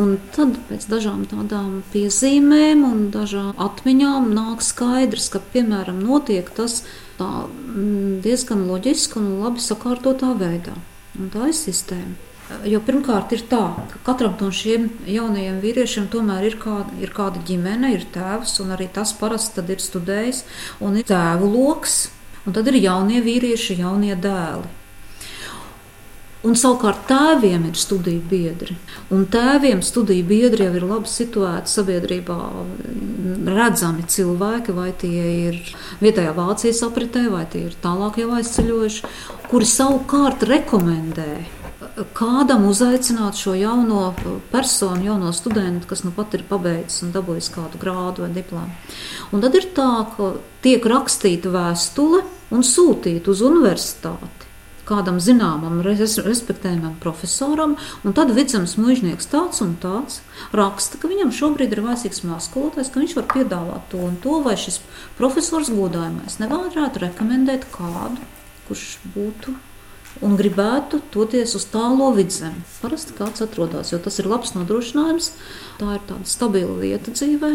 Un 0.00 0.16
tad 0.36 0.56
pēc 0.68 0.86
dažām 0.90 1.24
tādām 1.30 1.80
piezīmēm 1.92 2.84
un 2.88 3.08
dažām 3.14 3.52
atmiņām 3.66 4.30
nāk 4.36 4.64
skaidrs, 4.64 5.30
ka, 5.32 5.42
piemēram, 5.54 6.02
notiek 6.04 6.50
tas 6.56 6.82
tā, 7.18 7.30
mm, 7.46 8.20
diezgan 8.24 8.66
loģiski 8.68 9.20
un 9.20 9.34
labi 9.42 9.64
sakārtotā 9.64 10.34
veidā. 10.38 10.76
Un 11.16 11.30
tā 11.32 11.50
ir 11.50 11.56
sistēma. 11.56 12.16
Jo 12.62 12.78
pirmkārt, 12.86 13.32
ir 13.34 13.42
tā, 13.50 13.62
ka 13.90 14.00
katram 14.06 14.36
no 14.38 14.52
šiem 14.54 14.86
jaunajiem 15.10 15.56
vīriešiem 15.64 16.06
tomēr 16.12 16.44
ir 16.46 16.58
kāda, 16.62 16.94
ir 17.02 17.10
kāda 17.14 17.42
ģimene, 17.48 17.90
ir 17.96 18.06
tēvs, 18.14 18.60
un 18.62 18.70
arī 18.76 18.86
tas 18.94 19.10
parasti 19.18 19.64
ir 19.66 19.82
studējis, 19.82 20.44
un 20.86 21.00
ir 21.00 21.08
tēvu 21.08 21.50
lokus, 21.50 22.04
un 22.46 22.54
tad 22.54 22.70
ir 22.70 22.78
jaunie 22.78 23.18
vīrieši, 23.24 23.80
jaunie 23.82 24.14
dēli. 24.14 24.85
Un 26.46 26.54
savukārt 26.54 27.08
tēviem 27.08 27.64
ir 27.66 27.78
studiju 27.78 28.22
biedri. 28.30 28.76
Un 29.10 29.24
tēviem 29.30 29.80
studiju 29.82 30.26
biedri 30.28 30.68
jau 30.68 30.76
ir 30.78 30.86
labi 30.86 31.10
situēti 31.10 31.72
sabiedrībā, 31.72 32.36
redzami 33.50 34.06
cilvēki, 34.14 34.74
vai 34.76 34.92
tie 35.00 35.24
ir 35.48 35.58
vietējā 36.04 36.36
Vācijas 36.36 36.84
apritē, 36.86 37.26
vai 37.32 37.44
tie 37.50 37.64
ir 37.66 37.74
tālāk 37.82 38.20
jau 38.22 38.30
aizceļojuši, 38.38 39.12
kuri 39.50 39.70
savukārt 39.72 40.46
rekomendē 40.46 41.30
kādam 42.16 42.66
uzaicināt 42.68 43.38
šo 43.40 43.54
jauno 43.56 44.10
personu, 44.52 45.02
jauno 45.04 45.32
studentu, 45.36 45.88
kas 45.90 46.04
nu 46.04 46.12
pat 46.14 46.34
ir 46.36 46.44
pabeidzis 46.48 47.04
un 47.06 47.12
dabūjis 47.14 47.50
kādu 47.54 47.80
grādu 47.80 48.24
vai 48.24 48.32
diplomu. 48.36 48.72
Un 49.32 49.44
tad 49.44 49.56
ir 49.58 49.70
tā, 49.76 49.90
ka 50.14 50.34
tiek 50.64 50.84
rakstīta 50.84 51.52
vēstule 51.52 52.22
un 52.54 52.66
sūtīta 52.66 53.32
uz 53.32 53.42
universitāti 53.44 54.45
kādam 54.86 55.18
zināmam, 55.22 55.80
respektējamam 55.84 56.96
profesoram, 57.02 57.76
un 58.06 58.16
tad 58.16 58.32
vidzemes 58.36 58.76
mužnieks 58.80 59.28
tāds 59.32 59.62
un 59.64 59.74
tāds 59.82 60.20
raksta, 60.56 61.00
ka 61.02 61.10
viņam 61.10 61.34
šobrīd 61.34 61.74
ir 61.74 61.84
vajadzīgs 61.84 62.24
mākskolotājs, 62.28 62.92
ka 62.92 63.02
viņš 63.02 63.16
var 63.18 63.28
piedāvāt 63.34 63.88
to 63.92 64.02
un 64.06 64.18
to, 64.22 64.40
vai 64.46 64.56
šis 64.60 64.80
profesors 65.18 65.72
godājumais 65.74 66.38
nevarētu 66.42 67.06
rekomendēt 67.06 67.66
kādu, 67.74 68.22
kurš 68.68 68.98
būtu 69.14 69.56
un 70.24 70.36
gribētu 70.38 71.02
doties 71.12 71.54
uz 71.58 71.66
tālo 71.68 72.10
vidzemi. 72.16 72.62
Parasti 72.80 73.16
kāds 73.16 73.44
atrodas, 73.44 73.92
jo 73.92 74.00
tas 74.02 74.20
ir 74.20 74.28
labs 74.30 74.54
nodrošinājums, 74.56 75.32
tā 75.80 75.96
ir 75.98 76.04
tāda 76.08 76.30
stabila 76.30 76.78
vieta 76.80 77.12
dzīvē, 77.12 77.52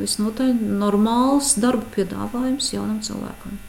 visnotaļ 0.00 0.54
normāls 0.80 1.54
darba 1.60 1.86
piedāvājums 1.96 2.72
jaunam 2.74 3.00
cilvēkam. 3.04 3.60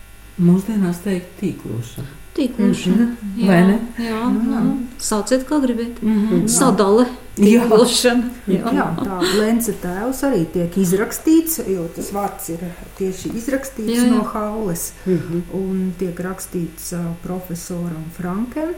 Mūsdienās 0.41 1.03
teikt 1.05 1.37
tīklošana. 1.41 2.20
Tīklošana. 2.35 2.95
Mm 2.95 3.17
-hmm. 3.17 3.41
Jā, 3.41 3.47
Vai 3.47 3.61
ne? 3.67 3.79
Jā, 3.97 4.29
mm 4.29 4.39
-hmm. 4.39 4.63
nu, 4.63 4.77
sauciet, 4.97 5.47
kā 5.49 5.61
gribat. 5.61 6.01
Mm 6.01 6.27
-hmm. 6.27 6.47
Sadale. 6.47 7.05
Tīklošana. 7.35 8.29
Jā. 8.47 8.73
jā, 8.73 8.87
tā 8.97 9.39
Lence 9.39 9.73
tēvs 9.83 10.23
arī 10.23 10.45
tiek 10.53 10.77
izrakstīts, 10.77 11.59
jo 11.67 11.87
tas 11.95 12.11
vārds 12.13 12.49
ir 12.49 12.59
tieši 12.97 13.29
izrakstīts 13.35 13.97
jā, 13.97 14.03
jā. 14.03 14.09
no 14.09 14.23
haules. 14.23 14.93
Mm 15.05 15.17
-hmm. 15.17 15.41
Un 15.53 15.93
tiek 15.99 16.19
rakstīts 16.19 16.93
uh, 16.93 16.99
profesoram 17.23 18.05
Frankem 18.17 18.69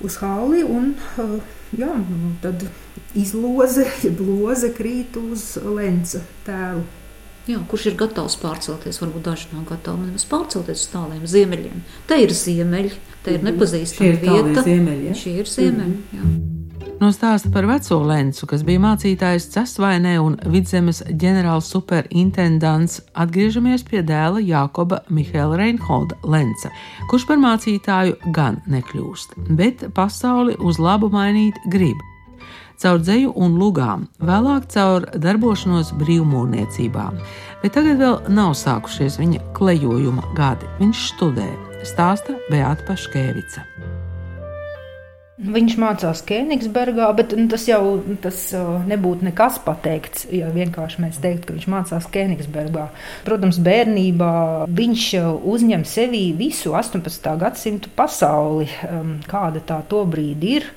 uz 0.00 0.16
hauli. 0.16 0.64
Un, 0.64 0.94
uh, 1.18 1.40
jā, 1.78 1.94
nu, 1.96 2.32
tad 2.42 2.64
izloze, 3.14 3.86
jeb 4.04 4.20
loze 4.20 4.72
krīt 4.74 5.16
uz 5.32 5.58
Lence 5.64 6.20
tēvu. 6.46 6.82
Jā, 7.46 7.60
kurš 7.70 7.92
ir 7.92 7.98
gatavs 8.00 8.34
pārcelties? 8.42 8.98
Varbūt 9.02 9.28
daži 9.28 9.52
nav 9.52 9.68
gatavi 9.68 10.08
nemaz 10.08 10.26
pārcelties 10.26 10.82
uz 10.82 10.90
tāliem 10.90 11.22
ziemeļiem. 11.30 11.84
Te 12.10 12.18
ir 12.24 12.34
ziemeļi, 12.34 12.92
te 13.22 13.36
ir 13.36 13.40
mhm. 13.40 13.52
nepazīstama 13.52 14.18
vieta. 14.24 14.66
Ziemeļi, 14.66 15.08
ja? 15.12 15.16
Šie 15.22 15.38
ir 15.44 15.50
ziemeļi. 15.50 15.96
Mm 15.96 16.20
-hmm. 16.20 16.44
No 16.96 17.10
stāsta 17.12 17.50
par 17.52 17.66
veco 17.68 17.98
Lencu, 18.08 18.46
kas 18.48 18.62
bija 18.64 18.80
mācītājs 18.80 19.50
Cesvainē 19.52 20.14
un 20.22 20.38
vidzemes 20.48 21.02
ģenerāls 21.04 21.68
superintendants, 21.68 23.02
atgriežamies 23.12 23.84
pie 23.84 24.00
dēla 24.00 24.40
Jākoba 24.40 25.02
Mihaila 25.12 25.60
Reinholda 25.60 26.16
Lenca, 26.24 26.72
kurš 27.10 27.28
par 27.28 27.36
mācītāju 27.44 28.16
gan 28.32 28.62
nekļūst, 28.64 29.36
bet 29.60 29.88
pasauli 29.92 30.56
uz 30.56 30.80
labu 30.80 31.12
mainīt 31.12 31.60
grib 31.68 32.00
caur 32.82 33.00
dzeju 33.02 33.32
un 33.36 33.58
lugām, 33.60 34.06
vēlāk 34.20 34.68
caur 34.72 35.08
darbošanos 35.14 35.92
brīvmūrniecībā. 36.00 37.06
Bet 37.62 37.76
tagad 37.76 38.00
vēl 38.02 38.18
nav 38.36 38.54
sākušies 38.58 39.20
viņa 39.22 39.44
klejojuma 39.56 40.24
gadi. 40.36 40.68
Viņš 40.80 41.06
studē, 41.14 41.48
stāsta 41.86 42.36
Beata 42.50 42.84
Paškēvica. 42.88 43.64
Viņš 45.36 45.74
mācās 45.76 46.22
Kēnigsbergā, 46.24 47.10
bet 47.12 47.34
nu, 47.36 47.44
tas 47.52 47.66
jau 47.68 47.98
tas 48.24 48.38
uh, 48.56 48.78
nebūtu 48.88 49.26
nekas 49.26 49.58
pateikts, 49.60 50.24
ja 50.32 50.48
vienkārši 50.48 51.02
mēs 51.04 51.18
teiktu, 51.20 51.50
ka 51.50 51.56
viņš 51.58 51.66
mācās 51.74 52.06
Kēnigsbergā. 52.14 52.86
Protams, 53.26 53.58
bērnībā 53.60 54.30
viņš 54.78 55.02
uzņem 55.44 55.84
sevī 55.84 56.30
visu 56.38 56.72
18. 56.72 57.28
gadsimtu 57.42 57.92
pasauli, 57.98 58.70
um, 58.88 59.18
kāda 59.28 59.60
tā 59.60 59.82
tobrīd 59.90 60.46
ir. 60.56 60.70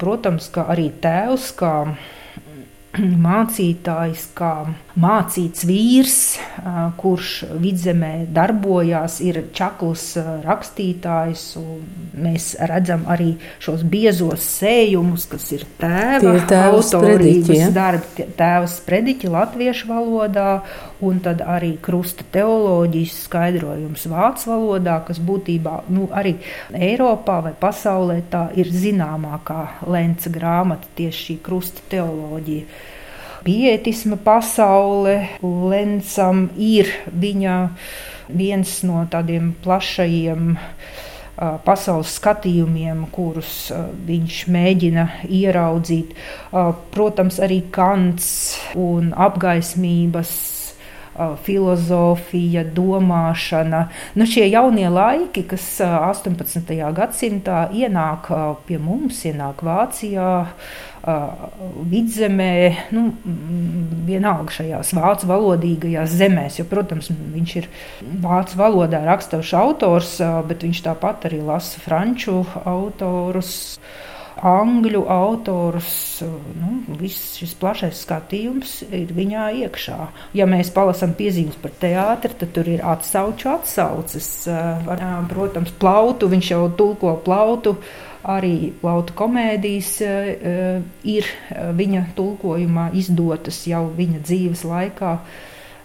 Protams, 0.00 0.50
ka 0.54 0.68
arī 0.74 0.90
tēvs, 1.02 1.52
kā 1.58 1.74
mācītājs, 2.94 4.28
kā 4.38 4.50
mācīts 5.00 5.64
vīrs, 5.66 6.18
kurš 7.00 7.30
vidzemē 7.58 8.12
darbojās, 8.34 9.18
ir 9.24 9.40
čakls 9.54 10.12
rakstītājs. 10.44 11.44
Mēs 12.14 12.52
redzam 12.70 13.02
arī 13.10 13.32
šos 13.62 13.82
biezos 13.90 14.46
sējumus, 14.60 15.26
kas 15.30 15.48
ir 15.56 15.66
tēva 15.80 16.36
autorības 16.68 17.74
darbi, 17.74 18.28
tēvs 18.38 18.78
sprediķi 18.82 19.32
latviešu 19.34 19.90
valodā, 19.90 20.48
un 21.04 21.20
tad 21.24 21.42
arī 21.44 21.74
krusta 21.84 22.26
teoloģijas 22.34 23.20
skaidrojums 23.28 24.08
vācu 24.10 24.50
valodā, 24.50 24.98
kas 25.06 25.20
būtībā 25.20 25.76
nu, 25.94 26.08
arī 26.12 26.36
Eiropā 26.72 27.40
vai 27.48 27.54
pasaulē 27.60 28.18
tā 28.32 28.48
ir 28.58 28.72
zināmākā 28.72 29.86
Lenca 29.90 30.32
grāmata, 30.32 30.90
tieši 30.98 31.24
šī 31.28 31.40
krusta 31.44 31.86
teoloģija 31.92 32.92
pietisma 33.44 34.16
pasaule. 34.16 35.18
Lensam 35.44 36.48
ir 36.56 36.88
viņa 37.12 37.56
viens 38.32 38.78
no 38.88 39.04
tādiem 39.12 39.52
plašajiem 39.64 40.54
pasaules 41.66 42.14
skatījumiem, 42.14 43.04
kurus 43.12 43.66
viņš 44.06 44.40
mēģina 44.54 45.06
ieraudzīt. 45.28 46.14
Protams, 46.94 47.40
arī 47.42 47.60
Kants 47.74 48.28
un 48.78 49.10
apgaismības 49.12 50.32
filozofija, 51.44 52.64
domāšana. 52.74 53.84
Nu, 54.18 54.26
šie 54.26 54.48
jaunie 54.50 54.88
laiki, 54.90 55.44
kas 55.50 55.66
18. 55.84 56.74
gadsimtā 56.96 57.68
ienāk 57.74 58.30
pie 58.66 58.78
mums, 58.82 59.20
ienāk 59.28 59.62
Vācijā, 59.66 60.30
vidzemē, 61.90 62.54
nu, 62.96 63.02
vienalga 64.08 64.54
šajās 64.56 64.94
vācu 64.96 65.28
valodīgajās 65.28 66.16
zemēs. 66.16 66.58
Jo, 66.60 66.68
protams, 66.70 67.10
viņš 67.12 67.56
ir 67.60 67.68
vācu 68.24 68.58
valodā 68.60 69.02
raksturošs 69.04 69.54
autors, 69.60 70.16
bet 70.48 70.64
viņš 70.64 70.82
tāpat 70.88 71.28
arī 71.28 71.42
lasa 71.44 71.82
franču 71.84 72.40
autorus 72.64 73.78
angļu 74.44 75.06
autors. 75.08 76.20
Nu, 76.60 76.76
viss 77.00 77.38
šis 77.40 77.54
plašais 77.56 78.02
skatījums 78.04 78.82
ir 78.90 79.12
viņā 79.16 79.48
iekšā. 79.64 79.98
Ja 80.36 80.46
mēs 80.50 80.72
palasām 80.74 81.14
piezīmes 81.16 81.56
par 81.62 81.72
teātri, 81.80 82.34
tad 82.40 82.52
tur 82.56 82.68
ir 82.68 82.84
atsauču 82.84 83.48
atsauces. 83.54 84.28
Protams, 85.30 85.72
plautu, 85.80 86.28
viņš 86.32 86.50
jau 86.52 86.66
tulko 86.76 87.16
plautu. 87.24 87.78
Arī 88.24 88.70
plautu 88.80 89.12
komēdijas 89.16 89.90
ir 90.00 91.26
viņa 91.80 92.06
tulkojumā 92.16 92.90
izdotas 92.96 93.58
jau 93.68 93.82
viņa 93.96 94.22
dzīves 94.24 94.64
laikā. 94.68 95.10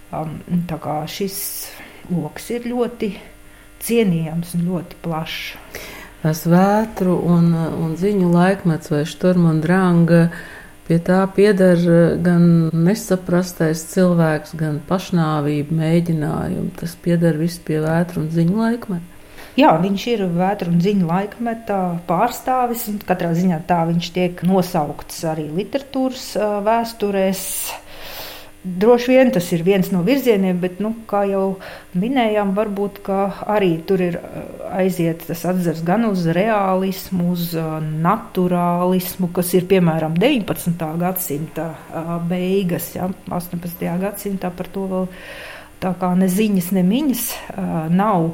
Tā 0.09 0.77
kā 0.83 1.01
šis 1.11 1.39
lokus 2.11 2.47
ir 2.55 2.67
ļoti 2.71 3.11
cienījams 3.83 4.55
un 4.55 4.67
ļoti 4.71 5.01
plašs. 5.03 5.55
Tas 6.19 6.43
vētru 6.51 7.13
un, 7.31 7.53
un 7.55 7.93
ziņu 7.99 8.31
laikmets 8.33 8.91
vai 8.91 9.05
šturma 9.07 9.53
un 9.53 9.61
dranga. 9.63 10.25
Pie 10.89 10.97
tā 11.05 11.19
pieder 11.31 11.79
gan 12.25 12.71
nesaprastais 12.73 13.83
cilvēks, 13.91 14.55
gan 14.57 14.81
pašnāvība, 14.89 15.77
mēģinājumi. 15.79 16.73
Tas 16.81 16.97
pieder 16.99 17.37
viss 17.39 17.61
pie 17.61 17.77
vētru 17.85 18.25
un 18.25 18.31
ziņu 18.33 18.57
laikmeta. 18.57 19.15
Jā, 19.59 19.73
viņš 19.81 20.03
ir 20.11 20.23
vētru 20.33 20.71
un 20.73 20.81
ziņu 20.83 21.07
laikmetā 21.09 21.79
pārstāvis. 22.07 22.85
Katrā 23.07 23.33
ziņā 23.35 23.61
tā 23.67 23.81
viņš 23.89 24.09
tiek 24.15 24.43
nosaukts 24.47 25.23
arī 25.27 25.47
literatūras 25.55 26.31
vēsturēs. 26.67 27.43
Droši 28.59 29.13
vien 29.13 29.29
tas 29.31 29.45
ir 29.55 29.61
viens 29.63 29.87
no 29.93 30.01
virzieniem, 30.03 30.57
bet, 30.59 30.81
nu, 30.83 30.91
kā 31.07 31.21
jau 31.29 31.61
minējām, 31.95 32.49
varbūt 32.57 32.97
arī 33.47 33.69
tur 33.87 34.01
ir 34.03 34.17
aiziet 34.75 35.21
tas 35.29 35.45
atzars 35.47 35.79
gan 35.87 36.03
uz 36.09 36.25
realismu, 36.35 37.29
uz 37.37 37.53
naturālismu, 38.03 39.29
kas 39.31 39.53
ir 39.55 39.63
piemēram 39.69 40.17
19. 40.19 40.75
gadsimta 40.99 41.69
beigas, 42.27 42.89
ja, 42.97 43.07
18. 43.31 43.85
gadsimtā 44.01 44.51
par 44.51 44.67
to 44.73 44.83
vēl 44.91 45.07
tā 45.79 45.93
kā 46.01 46.09
ne 46.19 46.27
ziņas, 46.27 46.73
ne 46.75 46.83
miņas 46.83 47.23
nav. 47.95 48.33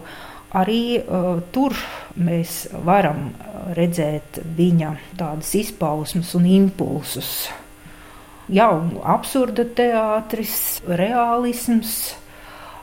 Arī 0.55 1.01
uh, 1.03 1.43
tur 1.51 1.75
mēs 2.15 2.63
varam 2.87 3.27
redzēt 3.75 4.39
viņa 4.55 4.93
tādas 5.19 5.51
izpausmes 5.59 6.31
un 6.39 6.47
impulsus 6.47 7.31
jā, 8.49 8.69
absurda 9.03 9.65
teātris, 9.77 10.59
realisms. 10.85 11.97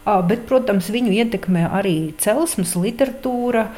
Bet, 0.02 0.48
protams, 0.48 0.88
viņu 0.90 1.12
ietekmē 1.14 1.68
arī 1.78 1.94
celsmes 2.18 2.72
literatūra. 2.74 3.68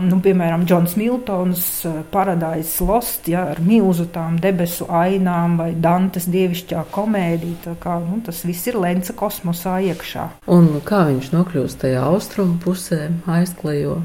Nu, 0.00 0.16
piemēram, 0.24 0.64
Džons 0.64 0.94
Miltons, 0.96 1.66
Paradise 2.08 2.86
Lost, 2.88 3.28
ja, 3.28 3.42
ar 3.52 3.60
milzu 3.60 4.06
tām 4.14 4.38
debesu 4.40 4.88
ainām, 4.88 5.58
vai 5.60 5.74
Dantes 5.76 6.24
dievišķā 6.32 6.86
komēdija. 6.94 7.76
Kā, 7.84 7.98
nu, 8.00 8.22
tas 8.24 8.40
viss 8.48 8.72
ir 8.72 8.80
lence 8.80 9.12
kosmosā 9.12 9.76
iekšā. 9.92 10.30
Un 10.56 10.72
kā 10.88 11.04
viņš 11.10 11.32
nokļūst 11.36 11.84
tajā 11.84 12.08
austrumu 12.08 12.56
pusē, 12.64 13.10
aizklejo? 13.28 14.00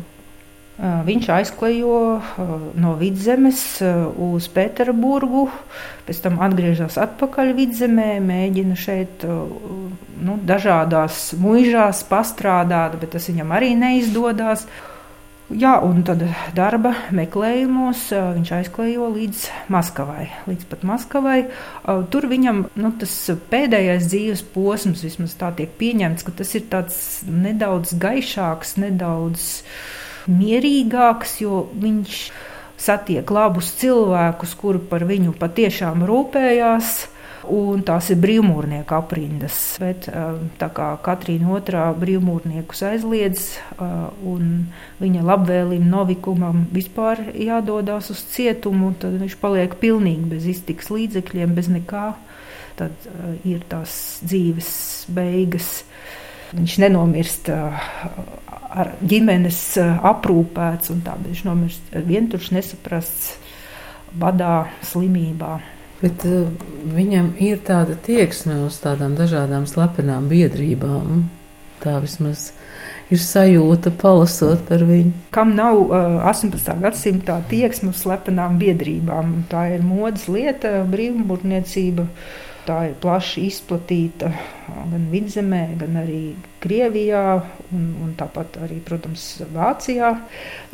Viņš 0.80 1.26
aizklejo 1.36 1.96
no 2.80 2.94
vidzemes 2.96 3.62
uz 4.16 4.46
Pēterburgu, 4.54 5.50
pēc 6.08 6.22
tam 6.24 6.38
atgriežas 6.46 6.96
atpakaļ 7.04 7.52
vidzemē, 7.58 8.14
mēģina 8.24 8.78
šeit 8.80 9.26
nu, 9.28 10.38
dažādās 10.48 11.34
muižās 11.36 12.06
pastrādāt, 12.08 12.96
bet 13.02 13.12
tas 13.18 13.28
viņam 13.28 13.52
arī 13.58 13.74
neizdodas. 13.76 14.64
Jā, 15.50 15.74
un 15.82 16.04
tad 16.06 16.22
darba 16.56 16.94
meklējumos 17.12 18.08
viņš 18.38 18.56
aizklejo 18.62 19.08
līdz 19.18 19.46
Maskavai. 19.74 20.28
Līdz 20.46 20.68
pat 20.70 20.84
Maskavai. 20.86 21.40
Tur 22.14 22.28
viņam 22.30 22.68
nu, 22.78 22.92
tas 23.02 23.16
pēdējais 23.50 24.08
dzīves 24.12 24.44
posms, 24.54 25.02
vismaz 25.04 25.34
tā 25.42 25.50
tiek 25.58 25.74
pieņemts, 25.82 26.24
ka 26.24 26.40
tas 26.40 26.54
ir 26.56 26.70
tāds 26.72 27.00
nedaudz 27.26 27.98
gaišāks, 27.98 28.78
nedaudz 28.80 29.58
mierīgāks, 30.28 31.40
jo 31.44 31.68
viņš 31.80 32.20
satiek 32.80 33.32
labus 33.32 33.72
cilvēkus, 33.80 34.58
kuri 34.60 34.84
par 34.92 35.08
viņu 35.08 35.38
patiešām 35.40 36.04
rūpējās. 36.08 37.00
Un 37.50 37.80
tās 37.88 38.10
ir 38.12 38.20
brīvmūrnieku 38.22 38.94
aprindas. 38.94 39.56
Bet, 39.82 40.06
tā 40.60 40.68
kā 40.76 40.90
Katrīna 41.02 41.54
otrā 41.56 41.86
brīvmūrniekus 41.98 42.84
aizliedz, 42.92 43.46
un 44.28 44.68
viņa 45.00 45.24
labvēlim 45.26 45.88
novikumam 45.90 46.68
vispār 46.76 47.24
jādodas 47.34 48.12
uz 48.14 48.22
cietumu, 48.36 48.92
tad 49.02 49.18
viņš 49.24 49.38
paliek 49.42 49.74
pilnīgi 49.82 50.30
bez 50.36 50.46
iztiks 50.52 50.92
līdzekļiem, 50.94 51.56
bez 51.58 51.72
nekā. 51.74 52.12
Tad 52.78 53.10
ir 53.48 53.64
tās 53.72 54.20
dzīves 54.28 55.08
beigas. 55.16 55.72
Viņš 56.54 56.78
nenomirst 56.84 57.50
ar 58.70 58.94
ģimenes 59.02 59.62
aprūpēts, 59.80 60.92
un 60.94 61.02
tā 61.06 61.16
viņš 61.22 61.44
nomirst 61.48 61.94
vientuļš, 61.94 62.52
nesaprasts, 62.58 63.34
badā, 64.20 64.70
slimībā. 64.86 65.60
Bet 66.00 66.24
uh, 66.28 66.48
viņam 66.96 67.34
ir 67.44 67.60
tāda 67.68 67.98
tieksme 68.00 68.62
uz 68.66 68.80
tādām 68.84 69.18
dažādām 69.20 69.68
slepenām 69.68 70.30
biedrībām. 70.32 71.26
Tā 71.80 71.98
vismaz 72.04 72.50
ir 73.12 73.20
sajūta, 73.24 73.92
palasot 74.00 74.66
par 74.68 74.84
viņu. 74.88 75.12
Kam 75.36 75.56
nav 75.58 75.80
uh, 75.84 76.20
18. 76.28 76.72
gadsimta 76.84 77.40
tieksme 77.52 77.92
uz 77.92 78.04
slepenām 78.04 78.60
biedrībām? 78.62 79.42
Tā 79.52 79.66
ir 79.76 79.84
modes 79.84 80.28
lieta, 80.32 80.80
brīvmūrniecība. 80.88 82.08
Uh, 82.08 82.48
tā 82.70 82.80
ir 82.92 82.96
plaši 83.02 83.48
izplatīta 83.50 84.30
gan 84.70 85.08
vidzemē, 85.10 85.64
gan 85.80 85.98
arī 86.04 86.22
Krievijā, 86.62 87.24
un, 87.74 87.86
un 88.04 88.14
tāpat 88.20 88.60
arī, 88.66 88.80
protams, 88.86 89.26
Vācijā. 89.56 90.12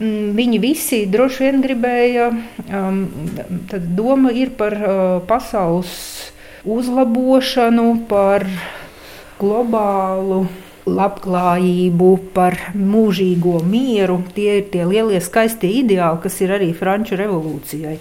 Mm, 0.01 0.33
viņi 0.35 0.61
visi 0.63 1.01
droši 1.11 1.45
vien 1.45 1.63
gribēja, 1.63 2.29
um, 2.65 3.01
tad 3.71 3.87
doma 3.95 4.33
ir 4.35 4.55
par 4.59 4.75
uh, 4.81 4.93
pasaules 5.29 5.95
uzlabošanu, 6.65 7.87
par 8.09 8.47
globālu 9.39 10.45
labklājību, 10.85 12.09
par 12.35 12.57
mūžīgo 12.77 13.59
mieru. 13.65 14.19
Tie 14.35 14.59
ir 14.59 14.67
tie 14.73 14.85
lielie 14.89 15.21
skaistie 15.23 15.71
ideāli, 15.81 16.21
kas 16.25 16.39
ir 16.45 16.53
arī 16.57 16.71
Franču 16.77 17.17
revolūcijai. 17.19 17.97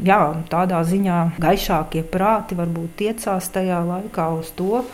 Jā, 0.00 0.20
tādā 0.50 0.80
ziņā 0.88 1.18
gaišākie 1.42 2.04
prāti 2.08 2.56
varbūt 2.58 2.96
tiecās 3.02 3.50
tajā 3.52 3.82
laikā 3.88 4.28
uz 4.38 4.52
to. 4.56 4.84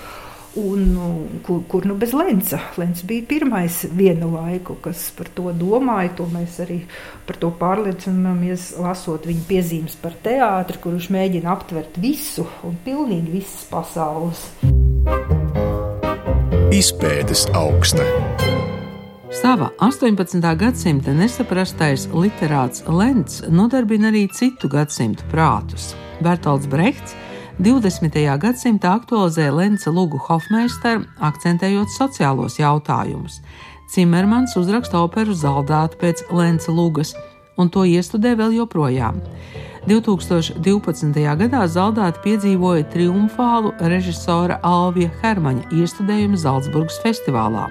Un, 0.59 0.81
nu, 0.91 1.09
kur, 1.47 1.61
kur 1.71 1.85
nu 1.87 1.95
bez 1.95 2.15
Lenca? 2.17 2.59
Lenca 2.81 3.05
bija 3.07 3.27
pirmais 3.29 3.85
vienu 3.95 4.33
laiku, 4.33 4.79
kas 4.83 5.05
par 5.15 5.29
to 5.37 5.53
domāja. 5.55 6.15
To 6.19 6.27
mēs 6.33 6.57
arī 6.65 6.81
par 7.29 7.39
to 7.39 7.53
pārliecināmies, 7.61 8.73
lasot 8.81 9.29
viņa 9.29 9.45
piezīmes 9.51 9.99
par 10.03 10.17
teātri, 10.25 10.81
kur 10.83 10.97
viņš 10.97 11.11
mēģina 11.15 11.53
aptvert 11.53 12.01
visu 12.03 12.49
un 12.67 12.81
pilnīgi 12.87 13.37
visas 13.39 13.69
pasaules. 13.71 14.49
Izpētes 16.75 17.47
augsta. 17.57 18.05
Sava 19.31 19.71
18. 19.79 20.41
gadsimta 20.57 21.13
nesaprastais 21.13 22.07
literāts 22.17 22.81
Lents 22.89 23.43
nodarbina 23.53 24.09
arī 24.09 24.23
citu 24.33 24.71
gadsimtu 24.73 25.27
prātus. 25.29 25.91
Bertolds 26.25 26.65
Brechts 26.65 27.13
20. 27.61 28.17
gadsimtā 28.41 28.95
aktualizē 28.97 29.51
Lenca 29.53 29.93
Lugu 29.93 30.17
Hofmeisteru, 30.17 31.05
akcentējot 31.21 31.93
sociālos 31.93 32.57
jautājumus. 32.57 33.43
Cimermans 33.93 34.57
uzraksta 34.57 35.03
operu 35.05 35.37
Zaldātu 35.37 36.01
pēc 36.01 36.25
Lenca 36.33 36.73
Lugas, 36.73 37.13
un 37.59 37.71
to 37.71 37.85
iestudē 37.89 38.35
vēl 38.39 38.57
joprojām. 38.61 39.21
2012. 39.89 41.17
gadā 41.41 41.63
Zaldāta 41.71 42.21
piedzīvoja 42.25 42.85
triumfālu 42.93 43.73
režisora 43.81 44.59
Alvija 44.67 45.13
Hermaņa 45.23 45.71
iestudējumu 45.81 46.37
Zaldzburgas 46.41 47.01
festivālā. 47.05 47.69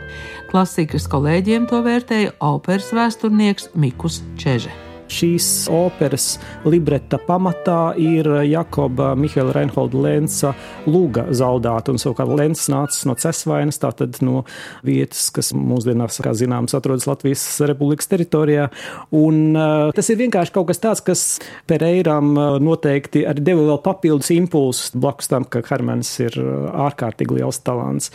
Klasikas 0.50 1.06
kolēģiem 1.12 1.70
to 1.70 1.84
vērtēja 1.86 2.36
operas 2.40 2.90
vēsturnieks 2.96 3.72
Mikus 3.76 4.24
Čeže. 4.42 4.87
Šīs 5.08 5.68
operas 5.72 6.36
libreta 6.68 7.20
pamatā 7.24 7.94
ir 8.00 8.28
Jakoba 8.48 9.14
Mihaila 9.16 9.54
Reinholda 9.56 10.02
Lenca 10.04 10.52
lūga 10.88 11.28
zaudāta, 11.36 11.94
un 11.94 12.02
savukārt 12.02 12.34
Lencs 12.36 12.68
nācis 12.72 13.06
no 13.08 13.16
Cesvainas, 13.20 13.80
tātad 13.82 14.20
no 14.26 14.44
vietas, 14.86 15.30
kas 15.34 15.54
mūsdienās, 15.56 16.20
kā 16.24 16.34
zināms, 16.38 16.76
atrodas 16.78 17.08
Latvijas 17.08 17.46
Republikas 17.70 18.12
teritorijā. 18.12 18.68
Un 19.16 19.56
uh, 19.56 19.94
tas 19.96 20.12
ir 20.12 20.20
vienkārši 20.20 20.56
kaut 20.56 20.68
kas 20.72 20.84
tāds, 20.84 21.04
kas 21.06 21.24
Pereiram 21.70 22.34
uh, 22.36 22.58
noteikti 22.64 23.24
arī 23.28 23.46
deva 23.52 23.68
vēl 23.72 23.82
papildus 23.86 24.34
impulsus 24.36 24.92
blakus 24.98 25.32
tam, 25.32 25.48
ka 25.48 25.64
Hermanis 25.68 26.12
ir 26.24 26.36
uh, 26.42 26.68
ārkārtīgi 26.88 27.40
liels 27.40 27.62
talants. 27.64 28.12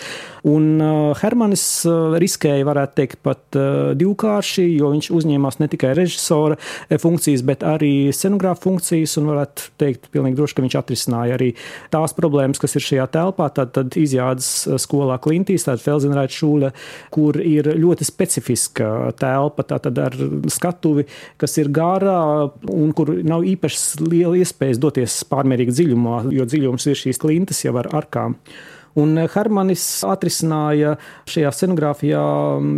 Un 0.49 0.77
uh, 0.83 1.17
Hermanis 1.23 1.65
riskēja, 2.21 2.67
varētu 2.69 2.99
teikt, 3.01 3.21
pat 3.25 3.59
uh, 3.59 3.93
divkārši, 3.99 4.67
jo 4.77 4.93
viņš 4.95 5.11
uzņēmās 5.15 5.61
ne 5.63 5.69
tikai 5.73 5.95
režisora, 5.97 6.59
funkcijas, 7.03 7.45
bet 7.47 7.65
arī 7.67 8.11
scenogrāfa 8.15 8.65
funkcijas, 8.65 9.17
un 9.21 9.31
varētu 9.33 9.69
teikt, 9.81 10.09
pilnīgi 10.15 10.39
droši, 10.39 10.57
ka 10.57 10.65
viņš 10.65 10.77
atrisināja 10.81 11.37
arī 11.39 11.53
tās 11.93 12.15
problēmas, 12.17 12.61
kas 12.63 12.77
ir 12.79 12.87
šajā 12.87 13.07
telpā. 13.15 13.49
Tad, 13.55 13.73
tad 13.77 13.97
izjādas 14.01 14.51
e, 14.67 14.79
skolā 14.83 15.19
Klintīs, 15.23 15.67
tāda 15.69 15.83
Felzenraita 15.85 16.37
šūle, 16.37 16.73
kur 17.15 17.39
ir 17.41 17.73
ļoti 17.79 18.07
specifiska 18.09 19.13
telpa, 19.21 19.67
tātad 19.69 20.03
ar 20.03 20.19
skatuvi, 20.53 21.07
kas 21.41 21.57
ir 21.63 21.73
gārā 21.75 22.19
un 22.73 22.93
kur 22.97 23.15
nav 23.23 23.47
īpaši 23.49 24.07
liela 24.07 24.39
iespējas 24.41 24.81
doties 24.83 25.23
pārmērīgi 25.31 25.79
dziļumā, 25.79 26.23
jo 26.35 26.47
dziļums 26.49 26.89
ir 26.91 27.03
šīs 27.07 27.21
klintas 27.23 27.65
jau 27.67 27.77
ar 27.81 27.91
arkām. 28.03 28.39
Un 28.99 29.17
Hermanis 29.17 29.85
atrisināja 30.05 30.97
šajā 31.31 31.53
scenogrāfijā 31.57 32.23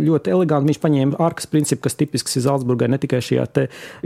ļoti 0.05 0.31
eleganti. 0.31 0.71
Viņš 0.71 0.79
paņēma 0.83 1.19
arkas 1.25 1.49
principu, 1.51 1.83
kas 1.87 1.97
tipisks 1.99 2.37
ir 2.39 2.45
Zaldzburgai, 2.45 2.87
ne 2.91 2.99
tikai 3.01 3.19
šajā 3.25 3.47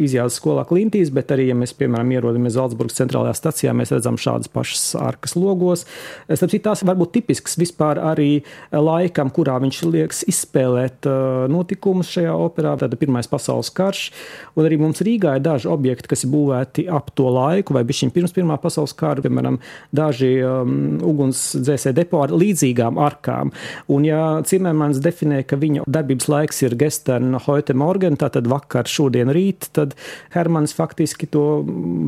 izjādes 0.01 0.39
skolā 0.39 0.65
Klintīs, 0.69 1.11
bet 1.13 1.29
arī, 1.35 1.49
ja 1.51 1.57
mēs, 1.57 1.75
piemēram, 1.77 2.09
ierodamies 2.15 2.55
Zaldzburgas 2.57 2.97
centrālajā 2.97 3.35
stacijā, 3.37 3.75
mēs 3.77 3.93
redzam 3.93 4.17
šādas 4.21 4.49
pašas 4.51 4.87
arkas 4.97 5.35
logos. 5.37 5.85
Starp 6.25 6.53
citu, 6.55 6.63
tās 6.65 6.81
var 6.87 6.97
būt 6.99 7.13
tipisks 7.19 7.59
vispār 7.61 8.01
arī 8.01 8.41
laikam, 8.73 9.29
kurā 9.33 9.59
viņš 9.61 9.83
liekas 9.89 10.23
izspēlēt 10.29 11.05
notikumus 11.53 12.09
šajā 12.15 12.33
operā. 12.33 12.73
Tad 12.79 12.97
Pirmais 12.99 13.29
pasaules 13.29 13.69
karš, 13.75 14.09
un 14.57 14.65
arī 14.65 14.79
mums 14.81 15.03
Rīgā 15.05 15.37
ir 15.37 15.45
daži 15.45 15.69
objekti, 15.71 16.09
kas 16.11 16.25
ir 16.25 16.33
būvēti 16.33 16.87
ap 16.91 17.13
to 17.15 17.29
laiku, 17.31 17.77
vai 17.77 17.85
bišķiņ 17.87 18.11
pirms 18.15 18.33
Pirmā 18.35 18.57
pasaules 18.61 18.95
kara, 18.97 19.23
piemēram, 19.23 19.61
daži 19.95 20.33
um, 20.43 20.73
ugunsdzēsē 21.05 21.93
depo 21.99 22.23
ar 22.23 22.33
līdzīgām 22.33 22.99
arkām. 23.01 23.53
Un 23.91 24.07
ja 24.07 24.21
Cimermans 24.47 25.01
definē, 25.03 25.43
ka 25.47 25.59
viņa 25.59 25.85
darbības 25.89 26.29
laiks 26.31 26.63
ir 26.65 26.75
gestern 26.79 27.37
heute 27.45 27.75
morgen, 27.77 28.17
tātad 28.19 28.49
vakar, 28.49 28.89
šodien, 28.89 29.31
rīt, 29.35 29.69
tad 29.75 29.95
Hermans 30.33 30.73
faktiski 30.77 31.29
to 31.31 31.45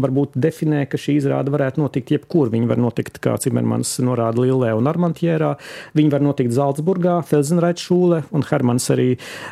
varbūt 0.03 0.37
definē, 0.41 0.85
ka 0.89 0.99
šī 1.01 1.17
izrāda 1.19 1.53
varētu 1.53 1.83
notikt 1.83 2.13
jebkur. 2.15 2.51
Viņa 2.53 2.71
var 2.71 2.81
notikt, 2.81 3.21
kā 3.23 3.35
Cimermans 3.41 3.93
norāda 4.03 4.41
Lillē 4.41 4.73
un 4.77 4.89
Armantjērā, 4.91 5.53
viņa 5.97 6.15
var 6.15 6.25
notikt 6.25 6.55
Zaldzburgā, 6.55 7.19
Felsenreitšūle, 7.29 8.23
un 8.31 8.47
Hermans 8.49 8.89
arī 8.93 9.09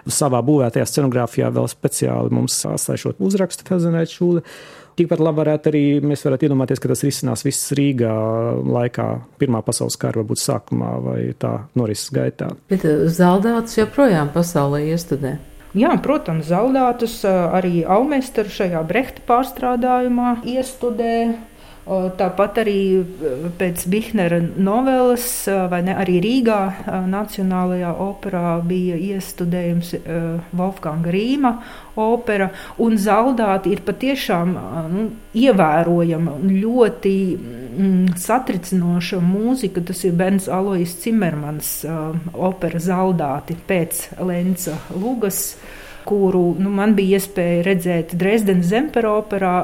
savā 0.10 0.42
būvētajā 0.46 0.88
scenogrāfijā 0.90 1.52
vēl 1.56 1.70
speciāli 1.72 2.36
mums 2.36 2.62
atstājušot 2.70 3.24
uzrakstu 3.30 3.68
Felsenreitšūle. 3.70 4.46
Tikpat 5.00 5.22
labi 5.24 5.40
varētu 5.40 5.70
arī 5.72 5.82
mēs 6.04 6.26
varētu 6.28 6.50
iedomāties, 6.50 6.82
ka 6.84 6.90
tas 6.92 7.06
risinās 7.08 7.46
viss 7.48 7.72
Rīgā 7.78 8.12
laikā, 8.68 9.06
Pirmā 9.40 9.62
pasaules 9.64 9.96
kara 10.00 10.20
varbūt 10.20 10.42
sākumā 10.42 10.90
vai 11.06 11.20
tā 11.40 11.54
norises 11.80 12.12
gaitā. 12.12 12.50
Bet 12.72 12.84
eh, 12.84 13.06
zaldāts 13.08 13.78
joprojām 13.80 14.34
pasaulē 14.34 14.84
iestudē. 14.92 15.38
Jā, 15.78 15.94
protams, 16.04 16.50
zaudētus 16.50 17.22
eh, 17.30 17.40
arī 17.56 17.86
Aumēsteru 17.88 18.52
šajā 18.52 18.82
Brehta 18.90 19.24
pārstrādājumā 19.30 20.42
iestudē. 20.44 21.14
Tāpat 21.90 22.60
arī 22.62 22.82
pēc 23.58 23.86
Bihnera 23.90 24.38
noveles, 24.62 25.24
vai 25.72 25.80
ne, 25.88 25.96
arī 25.98 26.20
Rīgā 26.22 26.60
Nacionālajā 27.10 27.96
operā 28.06 28.60
bija 28.62 28.98
iestudējums 29.16 29.96
Wolfganga 30.60 31.10
Rīma 31.16 31.54
opera, 32.00 32.52
un 32.86 32.94
zaudāti 33.02 33.74
ir 33.74 33.82
patiešām 33.88 34.54
nu, 34.94 35.08
ievērojama 35.34 36.38
un 36.38 36.54
ļoti 36.62 37.16
mm, 37.34 38.14
satricinoša 38.22 39.24
mūzika. 39.26 39.82
Tas 39.90 40.06
ir 40.06 40.14
Bens 40.20 40.46
Alois 40.46 40.94
Cimermans 41.02 41.74
opera 42.38 42.86
zaudāti 42.86 43.58
pēc 43.66 44.06
Lenca 44.30 44.78
Lugas 44.94 45.56
kuru 46.10 46.56
nu, 46.58 46.72
man 46.74 46.96
bija 46.98 47.20
iespēja 47.20 47.66
redzēt 47.68 48.16
Dresdenes 48.18 48.72
Zempera 48.72 49.14
operā, 49.20 49.56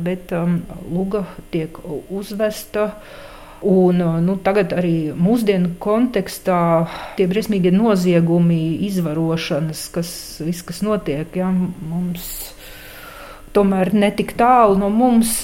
bet 0.00 0.32
um, 0.36 0.62
Luga 0.88 1.26
tiek 1.52 1.76
uzvesta. 2.08 2.94
Un, 3.60 3.98
nu, 4.24 4.38
tagad 4.40 4.72
arī 4.72 5.12
mūsdienu 5.12 5.74
kontekstā 5.84 6.60
tie 7.18 7.26
briesmīgie 7.28 7.74
noziegumi, 7.74 8.86
izvarošanas, 8.88 9.82
kas, 9.92 10.12
viss, 10.40 10.64
kas 10.64 10.80
notiek, 10.86 11.36
ja, 11.36 11.50
mums 11.52 12.30
tomēr 13.52 13.92
netik 13.92 14.32
tālu 14.40 14.78
no 14.80 14.88
mums. 14.88 15.42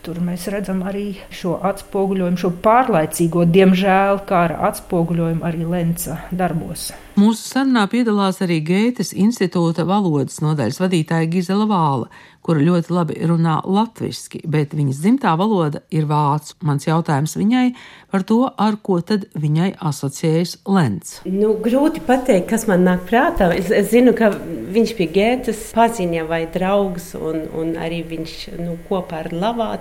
Tur 0.00 0.16
mēs 0.24 0.46
redzam 0.48 0.80
arī 0.88 1.10
šo 1.34 1.58
atspoguļojumu, 1.68 2.40
šo 2.40 2.50
pārlaicīgo, 2.64 3.44
diemžēl, 3.52 4.22
kā 4.28 4.46
ar 4.48 4.56
atspoguļojumu 4.70 5.44
arī 5.44 5.66
Lenca 5.68 6.22
darbos. 6.32 6.88
Mūsu 7.20 7.42
sarunā 7.50 7.82
piedalās 7.90 8.38
arī 8.40 8.60
Gētes 8.64 9.10
institūta 9.12 9.84
valodas 9.84 10.38
nodaļas 10.40 10.78
vadītāja 10.80 11.28
Gizela 11.28 11.66
Vāla, 11.68 12.06
kura 12.40 12.62
ļoti 12.64 12.94
labi 12.94 13.16
runā 13.28 13.58
latviski, 13.68 14.40
bet 14.48 14.72
viņas 14.76 15.02
dzimtā 15.02 15.34
valoda 15.36 15.82
ir 15.92 16.06
vācu. 16.08 16.56
Mans 16.64 16.86
jautājums 16.86 17.36
viņai 17.36 17.66
par 18.10 18.24
to, 18.26 18.40
ar 18.48 18.78
ko 18.80 19.00
tad 19.04 19.26
viņai 19.36 19.74
asociējas 19.90 20.56
Lens. 20.70 21.18
Nu, 21.28 21.52
grūti 21.60 22.00
pateikt, 22.06 22.48
kas 22.54 22.64
man 22.70 22.86
nāk 22.88 23.04
prātā. 23.10 23.50
Es, 23.58 23.68
es 23.74 23.90
zinu, 23.92 24.14
ka 24.16 24.32
viņš 24.32 24.94
pie 24.96 25.10
Gētes 25.12 25.66
paziņa 25.76 26.24
vai 26.30 26.44
draugs, 26.54 27.12
un, 27.18 27.42
un 27.58 27.74
arī 27.80 28.00
viņš 28.14 28.36
nu, 28.62 28.78
kopā 28.88 29.24
ar 29.26 29.32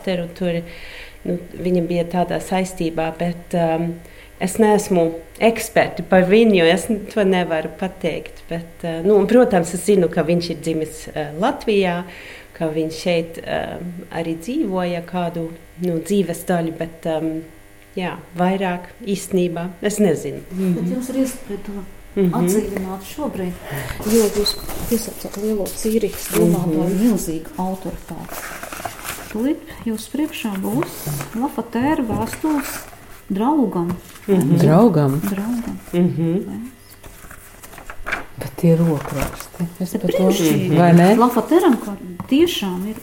Lavāteru 0.10 0.30
tur, 0.34 0.62
nu, 1.26 1.38
viņam 1.60 1.90
bija 1.90 2.06
tādā 2.10 2.40
saistībā, 2.42 3.14
bet 3.20 3.58
um, 3.58 3.94
Es 4.40 4.54
neesmu 4.56 5.02
eksperti 5.44 6.00
par 6.08 6.22
viņu, 6.30 6.62
es 6.72 6.86
to 7.12 7.26
nevaru 7.28 7.74
pateikt. 7.76 8.38
Bet, 8.48 8.86
eh, 8.88 9.02
nu, 9.04 9.18
un, 9.20 9.26
protams, 9.28 9.74
es 9.76 9.82
zinu, 9.84 10.08
ka 10.08 10.24
viņš 10.24 10.48
ir 10.54 10.62
dzimis 10.64 11.02
uh, 11.10 11.34
Latvijā, 11.44 12.06
ka 12.56 12.70
viņš 12.72 13.02
šeit 13.02 13.42
uh, 13.42 13.82
arī 14.16 14.38
dzīvoja 14.40 15.02
kādu 15.10 15.50
nu, 15.84 15.98
dzīves 16.00 16.46
daļu, 16.48 16.72
bet 16.80 17.10
um, 17.12 17.28
jā, 18.00 18.14
vairāk 18.40 18.88
īstenībā 19.04 19.68
es 19.84 20.00
nezinu. 20.00 20.40
Mm 20.54 20.64
-hmm. 20.64 20.74
Bet 20.80 20.96
jums 20.96 21.10
ir 21.10 21.20
iespēja 21.26 21.60
to 21.68 21.76
mm 21.76 22.24
-hmm. 22.24 22.40
atdzīvināt 22.40 23.12
šobrīd, 23.12 23.54
jo 24.08 24.24
jūs 24.40 24.56
piesaucat 24.88 25.44
lielo 25.44 25.68
Cīrikas 25.68 26.32
domātāju 26.32 26.80
mm 26.80 26.96
-hmm. 26.96 27.04
milzīgu 27.04 27.50
autoritāti. 27.58 28.99
Tūlīt 29.30 29.86
jūs 29.86 30.08
priekšā 30.10 30.56
būs 30.64 30.96
Lafatēra 31.38 32.02
vēstules 32.08 32.80
draugam. 33.30 33.94
Mm 34.28 34.36
-hmm. 34.36 34.58
Draugam. 34.58 35.20
draugam. 35.20 35.80
Mm 35.94 36.14
-hmm. 36.18 36.60
Bet 38.40 38.56
tie 38.56 38.74
ir 38.74 38.80
rokraksti. 38.80 39.68
Es 39.80 39.92
pat 39.92 40.12
to 40.18 40.30
nezinu. 40.30 40.78
Vai 40.78 40.94
ne? 40.94 41.16
Lafateram, 41.16 41.78
ka 41.78 41.98
tiešām 42.30 42.88
ir 42.88 42.96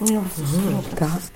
liels 0.00 0.38
mm, 0.38 0.74
rokraksts. 0.74 1.32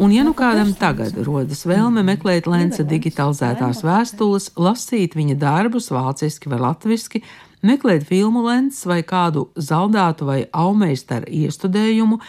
Un, 0.00 0.12
ja 0.12 0.22
nu 0.24 0.32
kādam 0.32 0.70
tagad 0.78 1.12
rodas 1.26 1.66
vēlme 1.68 2.00
meklēt 2.02 2.46
Lenca 2.48 2.82
digitalizētās 2.88 3.82
vēstules, 3.84 4.50
lasīt 4.56 5.12
viņa 5.12 5.34
darbus 5.36 5.90
vāciski 5.90 6.48
vai 6.48 6.58
latviski, 6.58 7.20
meklēt 7.62 8.06
filmu 8.08 8.46
Lens 8.46 8.84
vai 8.86 9.02
kādu 9.02 9.48
zaldātu 9.56 10.28
vai 10.28 10.44
aumeistaru 10.52 11.28
iestudējumu, 11.28 12.20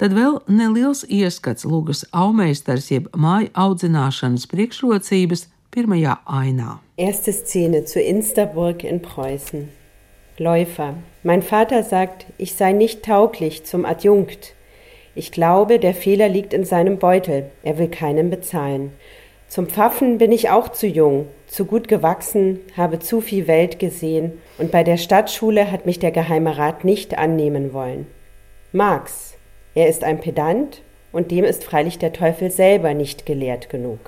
Tad 0.00 0.14
vēl 0.16 0.38
neliels 0.48 1.02
ieskats 1.12 1.66
Lūgas 1.68 2.06
aumeistars 2.16 2.86
jeb 2.88 3.10
māju 3.12 3.50
audzināšanas 3.52 4.46
priekšrocības 4.48 5.42
pirmajā 5.76 6.14
ainā. 6.24 6.78
Erste 6.96 7.34
Szene 7.36 7.82
zu 7.84 8.00
Insterburg 8.00 8.80
in 8.80 9.02
Preußen. 9.04 9.68
Läufer. 10.38 10.94
Mein 11.22 11.42
Vater 11.42 11.82
sagt, 11.82 12.24
ich 12.38 12.54
sei 12.54 12.72
nicht 12.72 13.02
tauglich 13.02 13.66
zum 13.66 13.84
Adjunkt. 13.84 14.54
Ich 15.14 15.32
glaube, 15.32 15.78
der 15.78 15.92
Fehler 15.92 16.30
liegt 16.30 16.54
in 16.54 16.64
seinem 16.64 16.96
Beutel. 16.96 17.50
Er 17.62 17.76
will 17.76 17.88
keinen 17.88 18.30
bezahlen. 18.30 18.92
Zum 19.48 19.66
Pfaffen 19.66 20.16
bin 20.16 20.32
ich 20.32 20.48
auch 20.48 20.70
zu 20.70 20.86
jung, 20.86 21.26
zu 21.50 21.64
gut 21.64 21.88
gewachsen, 21.88 22.60
habe 22.76 23.00
zu 23.00 23.20
viel 23.20 23.48
Welt 23.48 23.80
gesehen 23.80 24.40
und 24.58 24.70
bei 24.70 24.84
der 24.84 24.96
Stadtschule 24.96 25.72
hat 25.72 25.84
mich 25.84 25.98
der 25.98 26.12
Geheime 26.12 26.56
Rat 26.56 26.84
nicht 26.84 27.18
annehmen 27.18 27.72
wollen. 27.72 28.06
Marx, 28.72 29.34
er 29.74 29.88
ist 29.88 30.04
ein 30.04 30.20
Pedant 30.20 30.80
und 31.10 31.32
dem 31.32 31.44
ist 31.44 31.64
freilich 31.64 31.98
der 31.98 32.12
Teufel 32.12 32.52
selber 32.52 32.94
nicht 32.94 33.26
gelehrt 33.26 33.68
genug. 33.68 33.98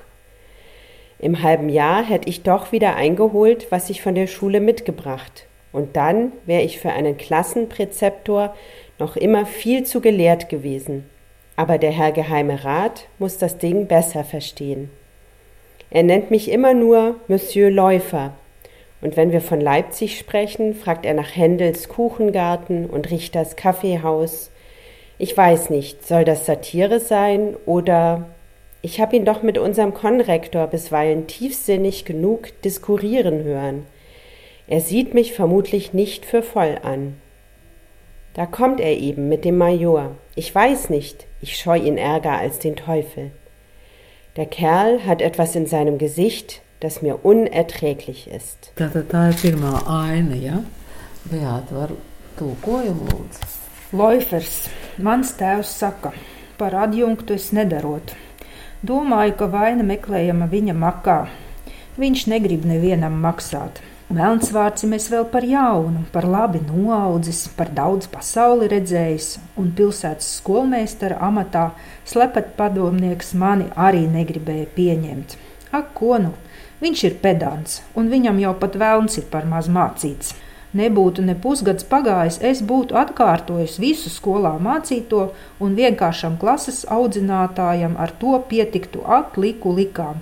Im 1.19 1.43
halben 1.43 1.67
Jahr 1.67 2.05
hätte 2.05 2.29
ich 2.29 2.43
doch 2.43 2.71
wieder 2.71 2.95
eingeholt, 2.95 3.67
was 3.71 3.89
ich 3.89 4.01
von 4.01 4.15
der 4.15 4.27
Schule 4.27 4.61
mitgebracht, 4.61 5.45
und 5.73 5.97
dann 5.97 6.31
wäre 6.45 6.61
ich 6.61 6.79
für 6.79 6.91
einen 6.91 7.17
Klassenpräzeptor 7.17 8.55
noch 8.99 9.17
immer 9.17 9.45
viel 9.45 9.83
zu 9.83 9.99
gelehrt 9.99 10.47
gewesen. 10.47 11.09
Aber 11.57 11.77
der 11.77 11.91
Herr 11.91 12.13
Geheime 12.13 12.63
Rat 12.63 13.07
muss 13.19 13.37
das 13.37 13.57
Ding 13.57 13.87
besser 13.87 14.23
verstehen. 14.23 14.89
Er 15.93 16.03
nennt 16.03 16.29
mich 16.29 16.51
immer 16.51 16.73
nur 16.73 17.15
Monsieur 17.29 17.69
Läufer, 17.69 18.33
und 18.99 19.15
wenn 19.15 19.31
wir 19.31 19.41
von 19.41 19.61
Leipzig 19.61 20.19
sprechen, 20.19 20.75
fragt 20.75 21.05
er 21.05 21.13
nach 21.13 21.35
Händels 21.35 21.87
Kuchengarten 21.87 22.89
und 22.89 23.09
Richters 23.11 23.55
Kaffeehaus 23.55 24.51
ich 25.17 25.37
weiß 25.37 25.69
nicht, 25.69 26.05
soll 26.05 26.25
das 26.25 26.45
Satire 26.45 26.99
sein 26.99 27.55
oder 27.65 28.25
ich 28.81 28.99
habe 28.99 29.15
ihn 29.15 29.25
doch 29.25 29.43
mit 29.43 29.57
unserem 29.57 29.93
Konrektor 29.93 30.67
bisweilen 30.67 31.27
tiefsinnig 31.27 32.03
genug 32.03 32.49
diskurieren 32.63 33.43
hören. 33.43 33.85
Er 34.67 34.81
sieht 34.81 35.13
mich 35.13 35.33
vermutlich 35.33 35.93
nicht 35.93 36.25
für 36.25 36.41
voll 36.41 36.77
an. 36.83 37.15
Da 38.33 38.45
kommt 38.45 38.81
er 38.81 38.97
eben 38.97 39.29
mit 39.29 39.45
dem 39.45 39.57
Major. 39.57 40.11
Ich 40.35 40.53
weiß 40.53 40.89
nicht, 40.89 41.27
ich 41.41 41.57
scheu 41.57 41.77
ihn 41.77 41.97
ärger 41.97 42.37
als 42.39 42.59
den 42.59 42.75
Teufel. 42.75 43.31
Der 44.35 44.47
Kerl 44.47 45.05
hat 45.05 45.21
etwas 45.21 45.55
in 45.55 45.67
seinem 45.67 45.99
Gesicht, 45.99 46.61
das 46.79 47.03
mir 47.03 47.23
unerträglich 47.23 48.27
ist. 48.27 48.71
Tātad 48.73 49.05
tā 49.11 49.27
ir 49.29 49.37
pirmā 49.37 49.75
aina, 49.85 50.33
ja? 50.33 50.63
Beāta, 51.29 51.75
var 51.77 51.93
tulkojumu 52.39 53.05
lūdzu. 53.11 53.51
Loifers, 53.93 54.55
mans 54.97 55.35
tēvs 55.37 55.75
saka, 55.77 56.15
par 56.57 56.73
adjunktu 56.81 57.37
es 57.37 57.51
nedarotu. 57.53 58.17
Domāju, 58.81 59.37
ka 59.37 59.51
vaina 59.53 59.85
meklējama 59.85 60.49
viņa 60.49 60.75
makā. 60.81 61.19
Viņš 62.01 62.25
negrib 62.33 62.65
nevienam 62.65 63.21
maksāt. 63.21 63.83
Melns 64.11 64.49
vārds 64.51 64.83
mēs 64.83 65.05
vēl 65.09 65.23
par 65.31 65.45
jaunu, 65.47 66.03
par 66.11 66.25
labi 66.27 66.59
noaudzis, 66.67 67.45
par 67.55 67.71
daudz 67.71 68.09
pasauli 68.11 68.67
redzējis, 68.67 69.37
un 69.57 69.71
pilsētas 69.77 70.27
skolmeistara 70.41 71.21
amatā 71.23 71.69
slepet 72.05 72.51
padomnieks 72.57 73.31
mani 73.33 73.69
arī 73.79 74.03
negribēja 74.11 74.67
pieņemt. 74.75 75.37
Ak, 75.71 75.93
ko 75.95 76.19
nu! 76.19 76.33
Viņš 76.83 77.03
ir 77.07 77.13
pedants, 77.23 77.79
un 77.95 78.09
viņam 78.11 78.41
jau 78.43 78.51
pat 78.59 78.75
vēlns 78.75 79.15
ir 79.21 79.29
par 79.31 79.47
maz 79.47 79.69
mācīts. 79.71 80.33
Nebūtu 80.75 81.23
ne 81.23 81.37
pusgads 81.39 81.85
pagājis, 81.87 82.41
es 82.43 82.59
būtu 82.65 82.97
atkārtojis 82.99 83.77
visu 83.79 84.11
skolā 84.11 84.51
mācīto, 84.67 85.29
un 85.63 85.79
vienkāršam 85.79 86.35
klases 86.41 86.83
audzinātājam 86.91 87.95
ar 87.95 88.11
to 88.19 88.35
pietiktu 88.49 89.05
atliku 89.19 89.71
likām. 89.79 90.19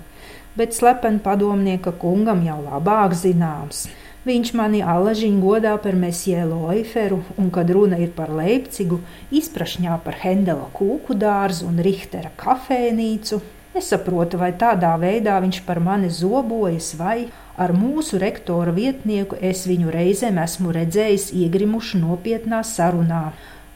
Bet 0.56 0.76
slepeni 0.76 1.22
padomnieka 1.24 1.94
kungam 1.96 2.44
jau 2.46 2.58
labāk 2.64 3.16
zināms. 3.16 3.86
Viņš 4.26 4.52
mani 4.54 4.82
alažiņu 4.86 5.40
godā 5.42 5.72
par 5.82 5.96
mesiju 5.98 6.44
Loiferu, 6.50 7.22
un, 7.36 7.48
kad 7.50 7.70
runa 7.74 7.98
ir 7.98 8.12
par 8.14 8.30
Leipcigu, 8.30 9.00
izprašņā 9.34 9.98
par 10.04 10.20
Hendela 10.22 10.68
kūku 10.76 11.16
dārzu 11.18 11.66
un 11.66 11.82
Richtera 11.82 12.30
kafēnīcu. 12.38 13.40
Nesaprotu, 13.72 14.38
vai 14.38 14.52
tādā 14.52 14.92
veidā 15.00 15.40
viņš 15.42 15.62
par 15.66 15.80
mani 15.80 16.12
zobojas, 16.12 16.92
vai 17.00 17.30
Ar 17.52 17.74
mūsu 17.76 18.16
rektora 18.16 18.72
vietnieku 18.72 19.36
es 19.44 19.66
viņu 19.68 19.90
reizēm 19.92 20.38
esmu 20.40 20.72
redzējis 20.72 21.28
iegrimuši 21.36 22.00
nopietnā 22.00 22.62
sarunā. 22.64 23.26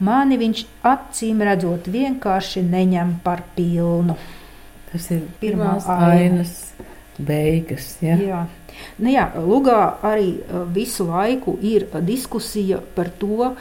Mani 0.00 0.38
viņš 0.40 0.62
acīm 0.84 1.42
redzot 1.44 1.88
vienkārši 1.92 2.62
neņem 2.64 3.18
par 3.24 3.42
pilnu. 3.56 4.16
Tas 4.96 5.10
ir 5.12 5.26
pirmās 5.42 5.88
ainas 5.92 6.54
beigas. 7.18 7.96
Ja? 8.00 8.16
Jā. 8.16 8.46
Nu 9.00 9.12
jā, 9.12 9.26
Lugā 9.40 9.80
arī 10.04 10.32
visu 10.72 11.06
laiku 11.08 11.56
ir 11.64 11.86
diskusija 12.04 12.80
par 12.96 13.12
to, 13.20 13.52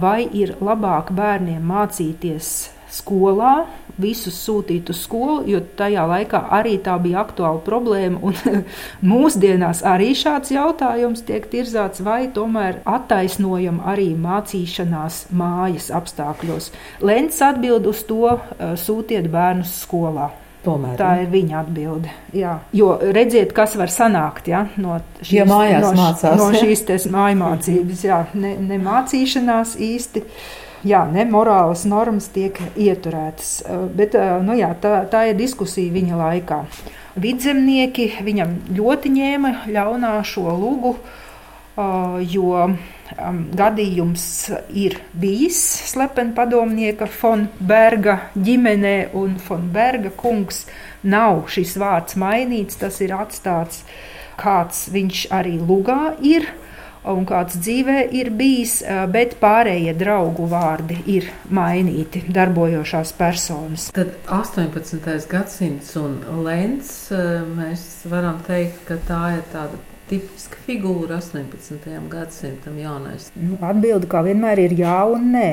vai 0.00 0.20
ir 0.30 0.56
labāk 0.62 1.10
bērniem 1.14 1.62
mācīties 1.66 2.54
skolā, 2.96 3.66
visus 3.98 4.36
sūtīt 4.44 4.90
uz 4.92 5.00
skolu, 5.06 5.40
jo 5.48 5.60
tajā 5.78 6.04
laikā 6.06 6.42
arī 6.54 6.76
tā 6.84 6.96
bija 7.02 7.24
aktuāla 7.24 7.62
problēma. 7.66 8.32
Mūsdienās 9.12 9.82
arī 9.86 10.12
šāds 10.16 10.52
jautājums 10.54 11.24
tiek 11.26 11.48
tirzāts, 11.52 12.04
vai 12.06 12.26
tomēr 12.32 12.82
attaisnojam 12.86 13.82
arī 13.84 14.12
mācīšanās 14.20 15.26
mājas 15.36 15.90
apstākļos. 15.98 16.72
Lents 17.02 17.42
atbild 17.44 17.88
uz 17.90 18.04
to, 18.08 18.36
sūtiet 18.86 19.30
bērnus 19.32 19.74
skolā. 19.82 20.30
Tomēr, 20.66 20.96
tā 20.98 21.12
ir 21.22 21.30
viņa 21.30 21.60
atbilde. 21.62 22.12
Jā. 22.34 22.58
Jo 22.74 22.96
redziet, 23.00 23.54
kas 23.56 23.76
var 23.78 23.92
sanākt 23.92 24.50
ja, 24.50 24.64
no, 24.82 24.98
šīs, 25.20 25.32
ja 25.38 25.46
no, 25.46 25.92
mācās, 25.94 26.38
no 26.40 26.50
šīs 26.54 27.06
mājmācības, 27.14 28.04
jā, 28.08 28.20
ne, 28.34 28.56
ne 28.60 28.80
mācīšanās 28.82 29.76
īsti. 29.86 30.24
Jā, 30.86 31.00
ne, 31.10 31.24
morālas 31.26 31.82
normas 31.88 32.28
tiek 32.30 32.58
ieturētas. 32.78 33.56
Bet 33.96 34.14
nu, 34.46 34.54
jā, 34.58 34.68
tā, 34.82 35.00
tā 35.10 35.24
ir 35.30 35.38
diskusija 35.38 35.94
viņa 35.94 36.18
laikā. 36.20 36.60
Vidzemnieki 37.16 38.10
viņam 38.26 38.52
ļoti 38.76 39.10
ņēma 39.14 39.52
ļaunā 39.72 40.12
šo 40.28 40.52
lugu, 40.52 40.96
eh, 40.98 42.18
jo 43.14 43.30
gadījums 43.56 44.26
ir 44.74 44.98
bijis 45.14 45.60
slepeni 45.92 46.34
padomnieka 46.34 47.06
Fonberga 47.06 48.18
ģimenē, 48.34 49.12
un 49.14 49.38
Fonberga 49.38 50.10
kungs 50.10 50.66
nav 51.02 51.46
šis 51.52 51.76
vārds 51.78 52.18
mainīts, 52.18 52.78
tas 52.80 53.00
ir 53.00 53.14
atstāts 53.16 53.84
kāds 54.36 54.88
viņš 54.92 55.26
arī 55.32 55.56
lugā 55.62 56.16
ir 56.20 56.48
un 57.06 57.22
kāds 57.22 57.54
dzīvē 57.62 58.08
ir 58.18 58.32
bijis, 58.34 58.80
bet 59.14 59.36
pārējie 59.38 59.94
draugu 59.94 60.48
vārdi 60.50 60.98
ir 61.14 61.28
mainīti, 61.54 62.24
darbojošās 62.34 63.12
personas. 63.14 63.92
Tad 63.94 64.10
18. 64.26 65.28
gadsimts 65.30 65.94
un 66.02 66.18
Lens, 66.42 67.12
mēs 67.54 67.86
varam 68.10 68.42
teikt, 68.46 68.82
ka 68.88 68.98
tā 69.06 69.22
ir 69.38 69.46
tāda 69.54 69.78
tipiska 70.10 70.60
figūra 70.66 71.18
18. 71.20 71.96
gadsimtam 72.10 72.78
jaunais. 72.78 73.30
Nu, 73.38 73.58
atbildi 73.64 74.08
kā 74.10 74.22
vienmēr 74.26 74.62
ir 74.66 74.76
jā 74.78 74.98
un 75.10 75.32
nē. 75.34 75.48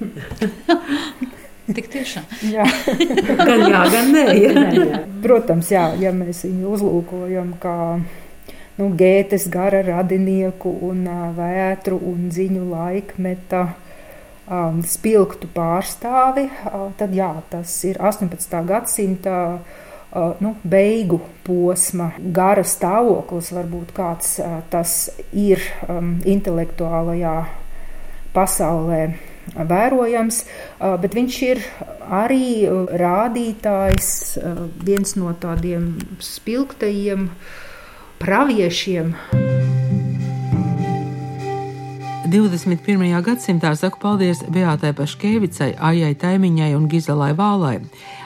Tik 1.76 1.86
tiešām. 1.92 2.24
jā, 2.50 2.64
gan 3.48 3.66
jā, 3.68 3.82
gan 3.92 4.10
nē. 4.14 4.24
Jā. 4.40 5.02
Protams, 5.22 5.70
jā, 5.70 5.84
ja 6.00 6.10
mēs 6.16 6.42
viņu 6.48 6.72
uzlūkojam 6.74 7.52
kā 7.62 7.76
nu, 8.80 8.88
Gētes 8.98 9.46
gara 9.52 9.84
radinieku 9.86 10.72
un 10.88 11.04
vētru 11.36 12.00
un 12.10 12.30
ziņu 12.34 12.64
laikmeta 12.72 13.62
um, 13.68 14.80
spilgtu 14.82 15.50
pārstāvi, 15.54 16.48
uh, 16.48 16.88
tad 16.98 17.14
jā, 17.14 17.30
tas 17.52 17.76
ir 17.86 18.00
18. 18.02 18.58
gadsimta 18.66 19.36
uh, 19.60 19.86
nu, 20.12 20.54
beigu 20.62 21.20
posma, 21.46 22.10
gara 22.18 22.64
stāvoklis, 22.66 23.52
varbūt 23.54 23.94
kāds 23.96 24.38
uh, 24.42 24.60
tas 24.72 25.10
ir 25.32 25.62
um, 25.88 26.16
intelektuālajā 26.26 27.36
pasaulē 28.34 29.02
vērojams, 29.56 30.44
bet 31.02 31.16
viņš 31.16 31.38
ir 31.48 31.62
arī 32.06 32.68
rādītājs, 33.00 34.38
viens 34.86 35.16
no 35.18 35.32
tādiem 35.34 35.96
spilgtajiem 36.22 37.28
praviešiem. 38.22 39.16
21. 42.30 43.10
gadsimtā 43.26 43.72
saku 43.74 43.98
paldies 43.98 44.44
Beatai 44.54 44.92
Paškēvicai, 44.94 45.72
Aijai 45.74 46.14
Taimiņai 46.14 46.76
un 46.78 46.86
Gizelai 46.86 47.32
Vālai. 47.34 47.80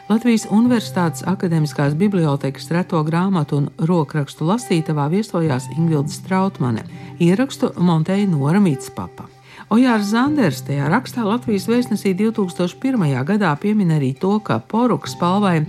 Latvijas 0.04 0.42
Universitātes 0.52 1.22
Akademiskās 1.24 1.94
bibliotekas 1.96 2.66
reto 2.76 2.98
grāmatu 3.06 3.56
un 3.62 3.70
rokrakstu 3.88 4.44
lasītavā 4.44 5.06
viesojās 5.08 5.70
Ingvilda 5.78 6.12
Strautmane, 6.12 6.82
ierakstu 7.24 7.70
montēja 7.80 8.26
Nora 8.28 8.60
Mitspapa. 8.60 9.24
Ojārs 9.72 10.10
Zanders 10.10 10.60
tajā 10.66 10.90
rakstā 10.92 11.24
Latvijas 11.24 11.64
vēstnesī 11.72 12.12
2001. 12.18 13.06
gadā 13.24 13.54
piemin 13.56 13.94
arī 13.96 14.12
to, 14.20 14.36
ka 14.44 14.58
porukas 14.60 15.16
palvai 15.16 15.62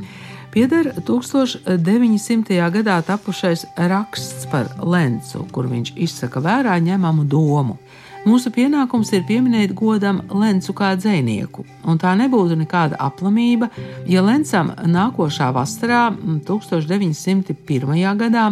pieder 0.52 0.92
1900. 1.08 2.60
gadā 2.76 3.00
tapušais 3.08 3.64
raksts 3.80 4.52
par 4.52 4.68
Lencu, 4.84 5.46
kur 5.56 5.72
viņš 5.72 5.96
izsaka 5.96 6.44
vērā 6.44 6.76
ņemamu 6.84 7.24
domu. 7.24 7.80
Mūsu 8.26 8.50
pienākums 8.50 9.12
ir 9.14 9.22
pieminēt 9.28 9.76
godam 9.78 10.24
Lencu 10.34 10.74
kā 10.74 10.96
dzinieku, 10.98 11.62
un 11.86 12.00
tā 12.02 12.16
nebūtu 12.18 12.56
nekāda 12.58 12.98
aplamība, 13.06 13.70
ja 14.10 14.24
Lencam 14.26 14.72
nākošā 14.82 15.52
vasarā, 15.54 16.08
1901. 16.48 17.94
gadā, 18.18 18.48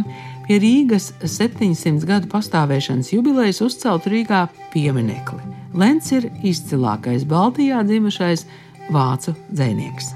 pie 0.45 0.59
Rīgas 0.61 1.09
700 1.25 2.05
gadu 2.05 2.29
pastāvēšanas 2.29 3.09
jubilejas 3.15 3.63
uzceltu 3.65 4.13
Rīgā 4.13 4.45
pieminekli. 4.75 5.41
Lens 5.73 6.11
ir 6.13 6.29
izcilākais 6.45 7.25
Baltijā 7.25 7.81
dzimušais 7.87 8.45
vācu 8.93 9.33
dzinieks. 9.49 10.13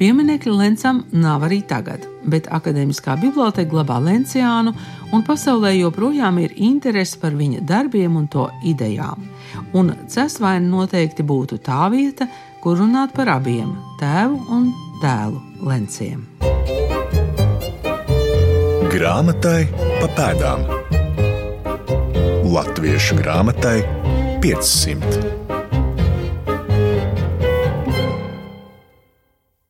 Pieminekļa 0.00 0.52
Lencam 0.58 1.04
nav 1.14 1.44
arī 1.46 1.60
tagad, 1.68 2.08
bet 2.26 2.48
Akademiskā 2.50 3.14
biblioteka 3.20 3.70
glabā 3.70 4.00
Lenciānu, 4.02 4.72
un 5.12 5.24
pasaulē 5.26 5.74
joprojām 5.76 6.38
ir 6.42 6.54
interese 6.56 7.18
par 7.20 7.36
viņa 7.36 7.62
darbiem 7.68 8.16
un 8.16 8.28
to 8.32 8.48
idejām. 8.68 9.28
Un 9.76 9.92
Cesvaina 10.08 10.66
noteikti 10.66 11.24
būtu 11.26 11.60
tā 11.64 11.86
vieta, 11.92 12.28
kur 12.62 12.78
runāt 12.80 13.14
par 13.14 13.28
abiem- 13.28 13.76
tēvu 14.00 14.40
un 14.50 14.72
dēlu 15.02 15.40
Lenciem. 15.68 16.26
Grāmatai 18.92 19.68
pa 20.00 20.08
pēdām 20.16 20.66
Latviešu 22.52 23.16
grāmatai 23.16 23.78
500. 24.42 25.61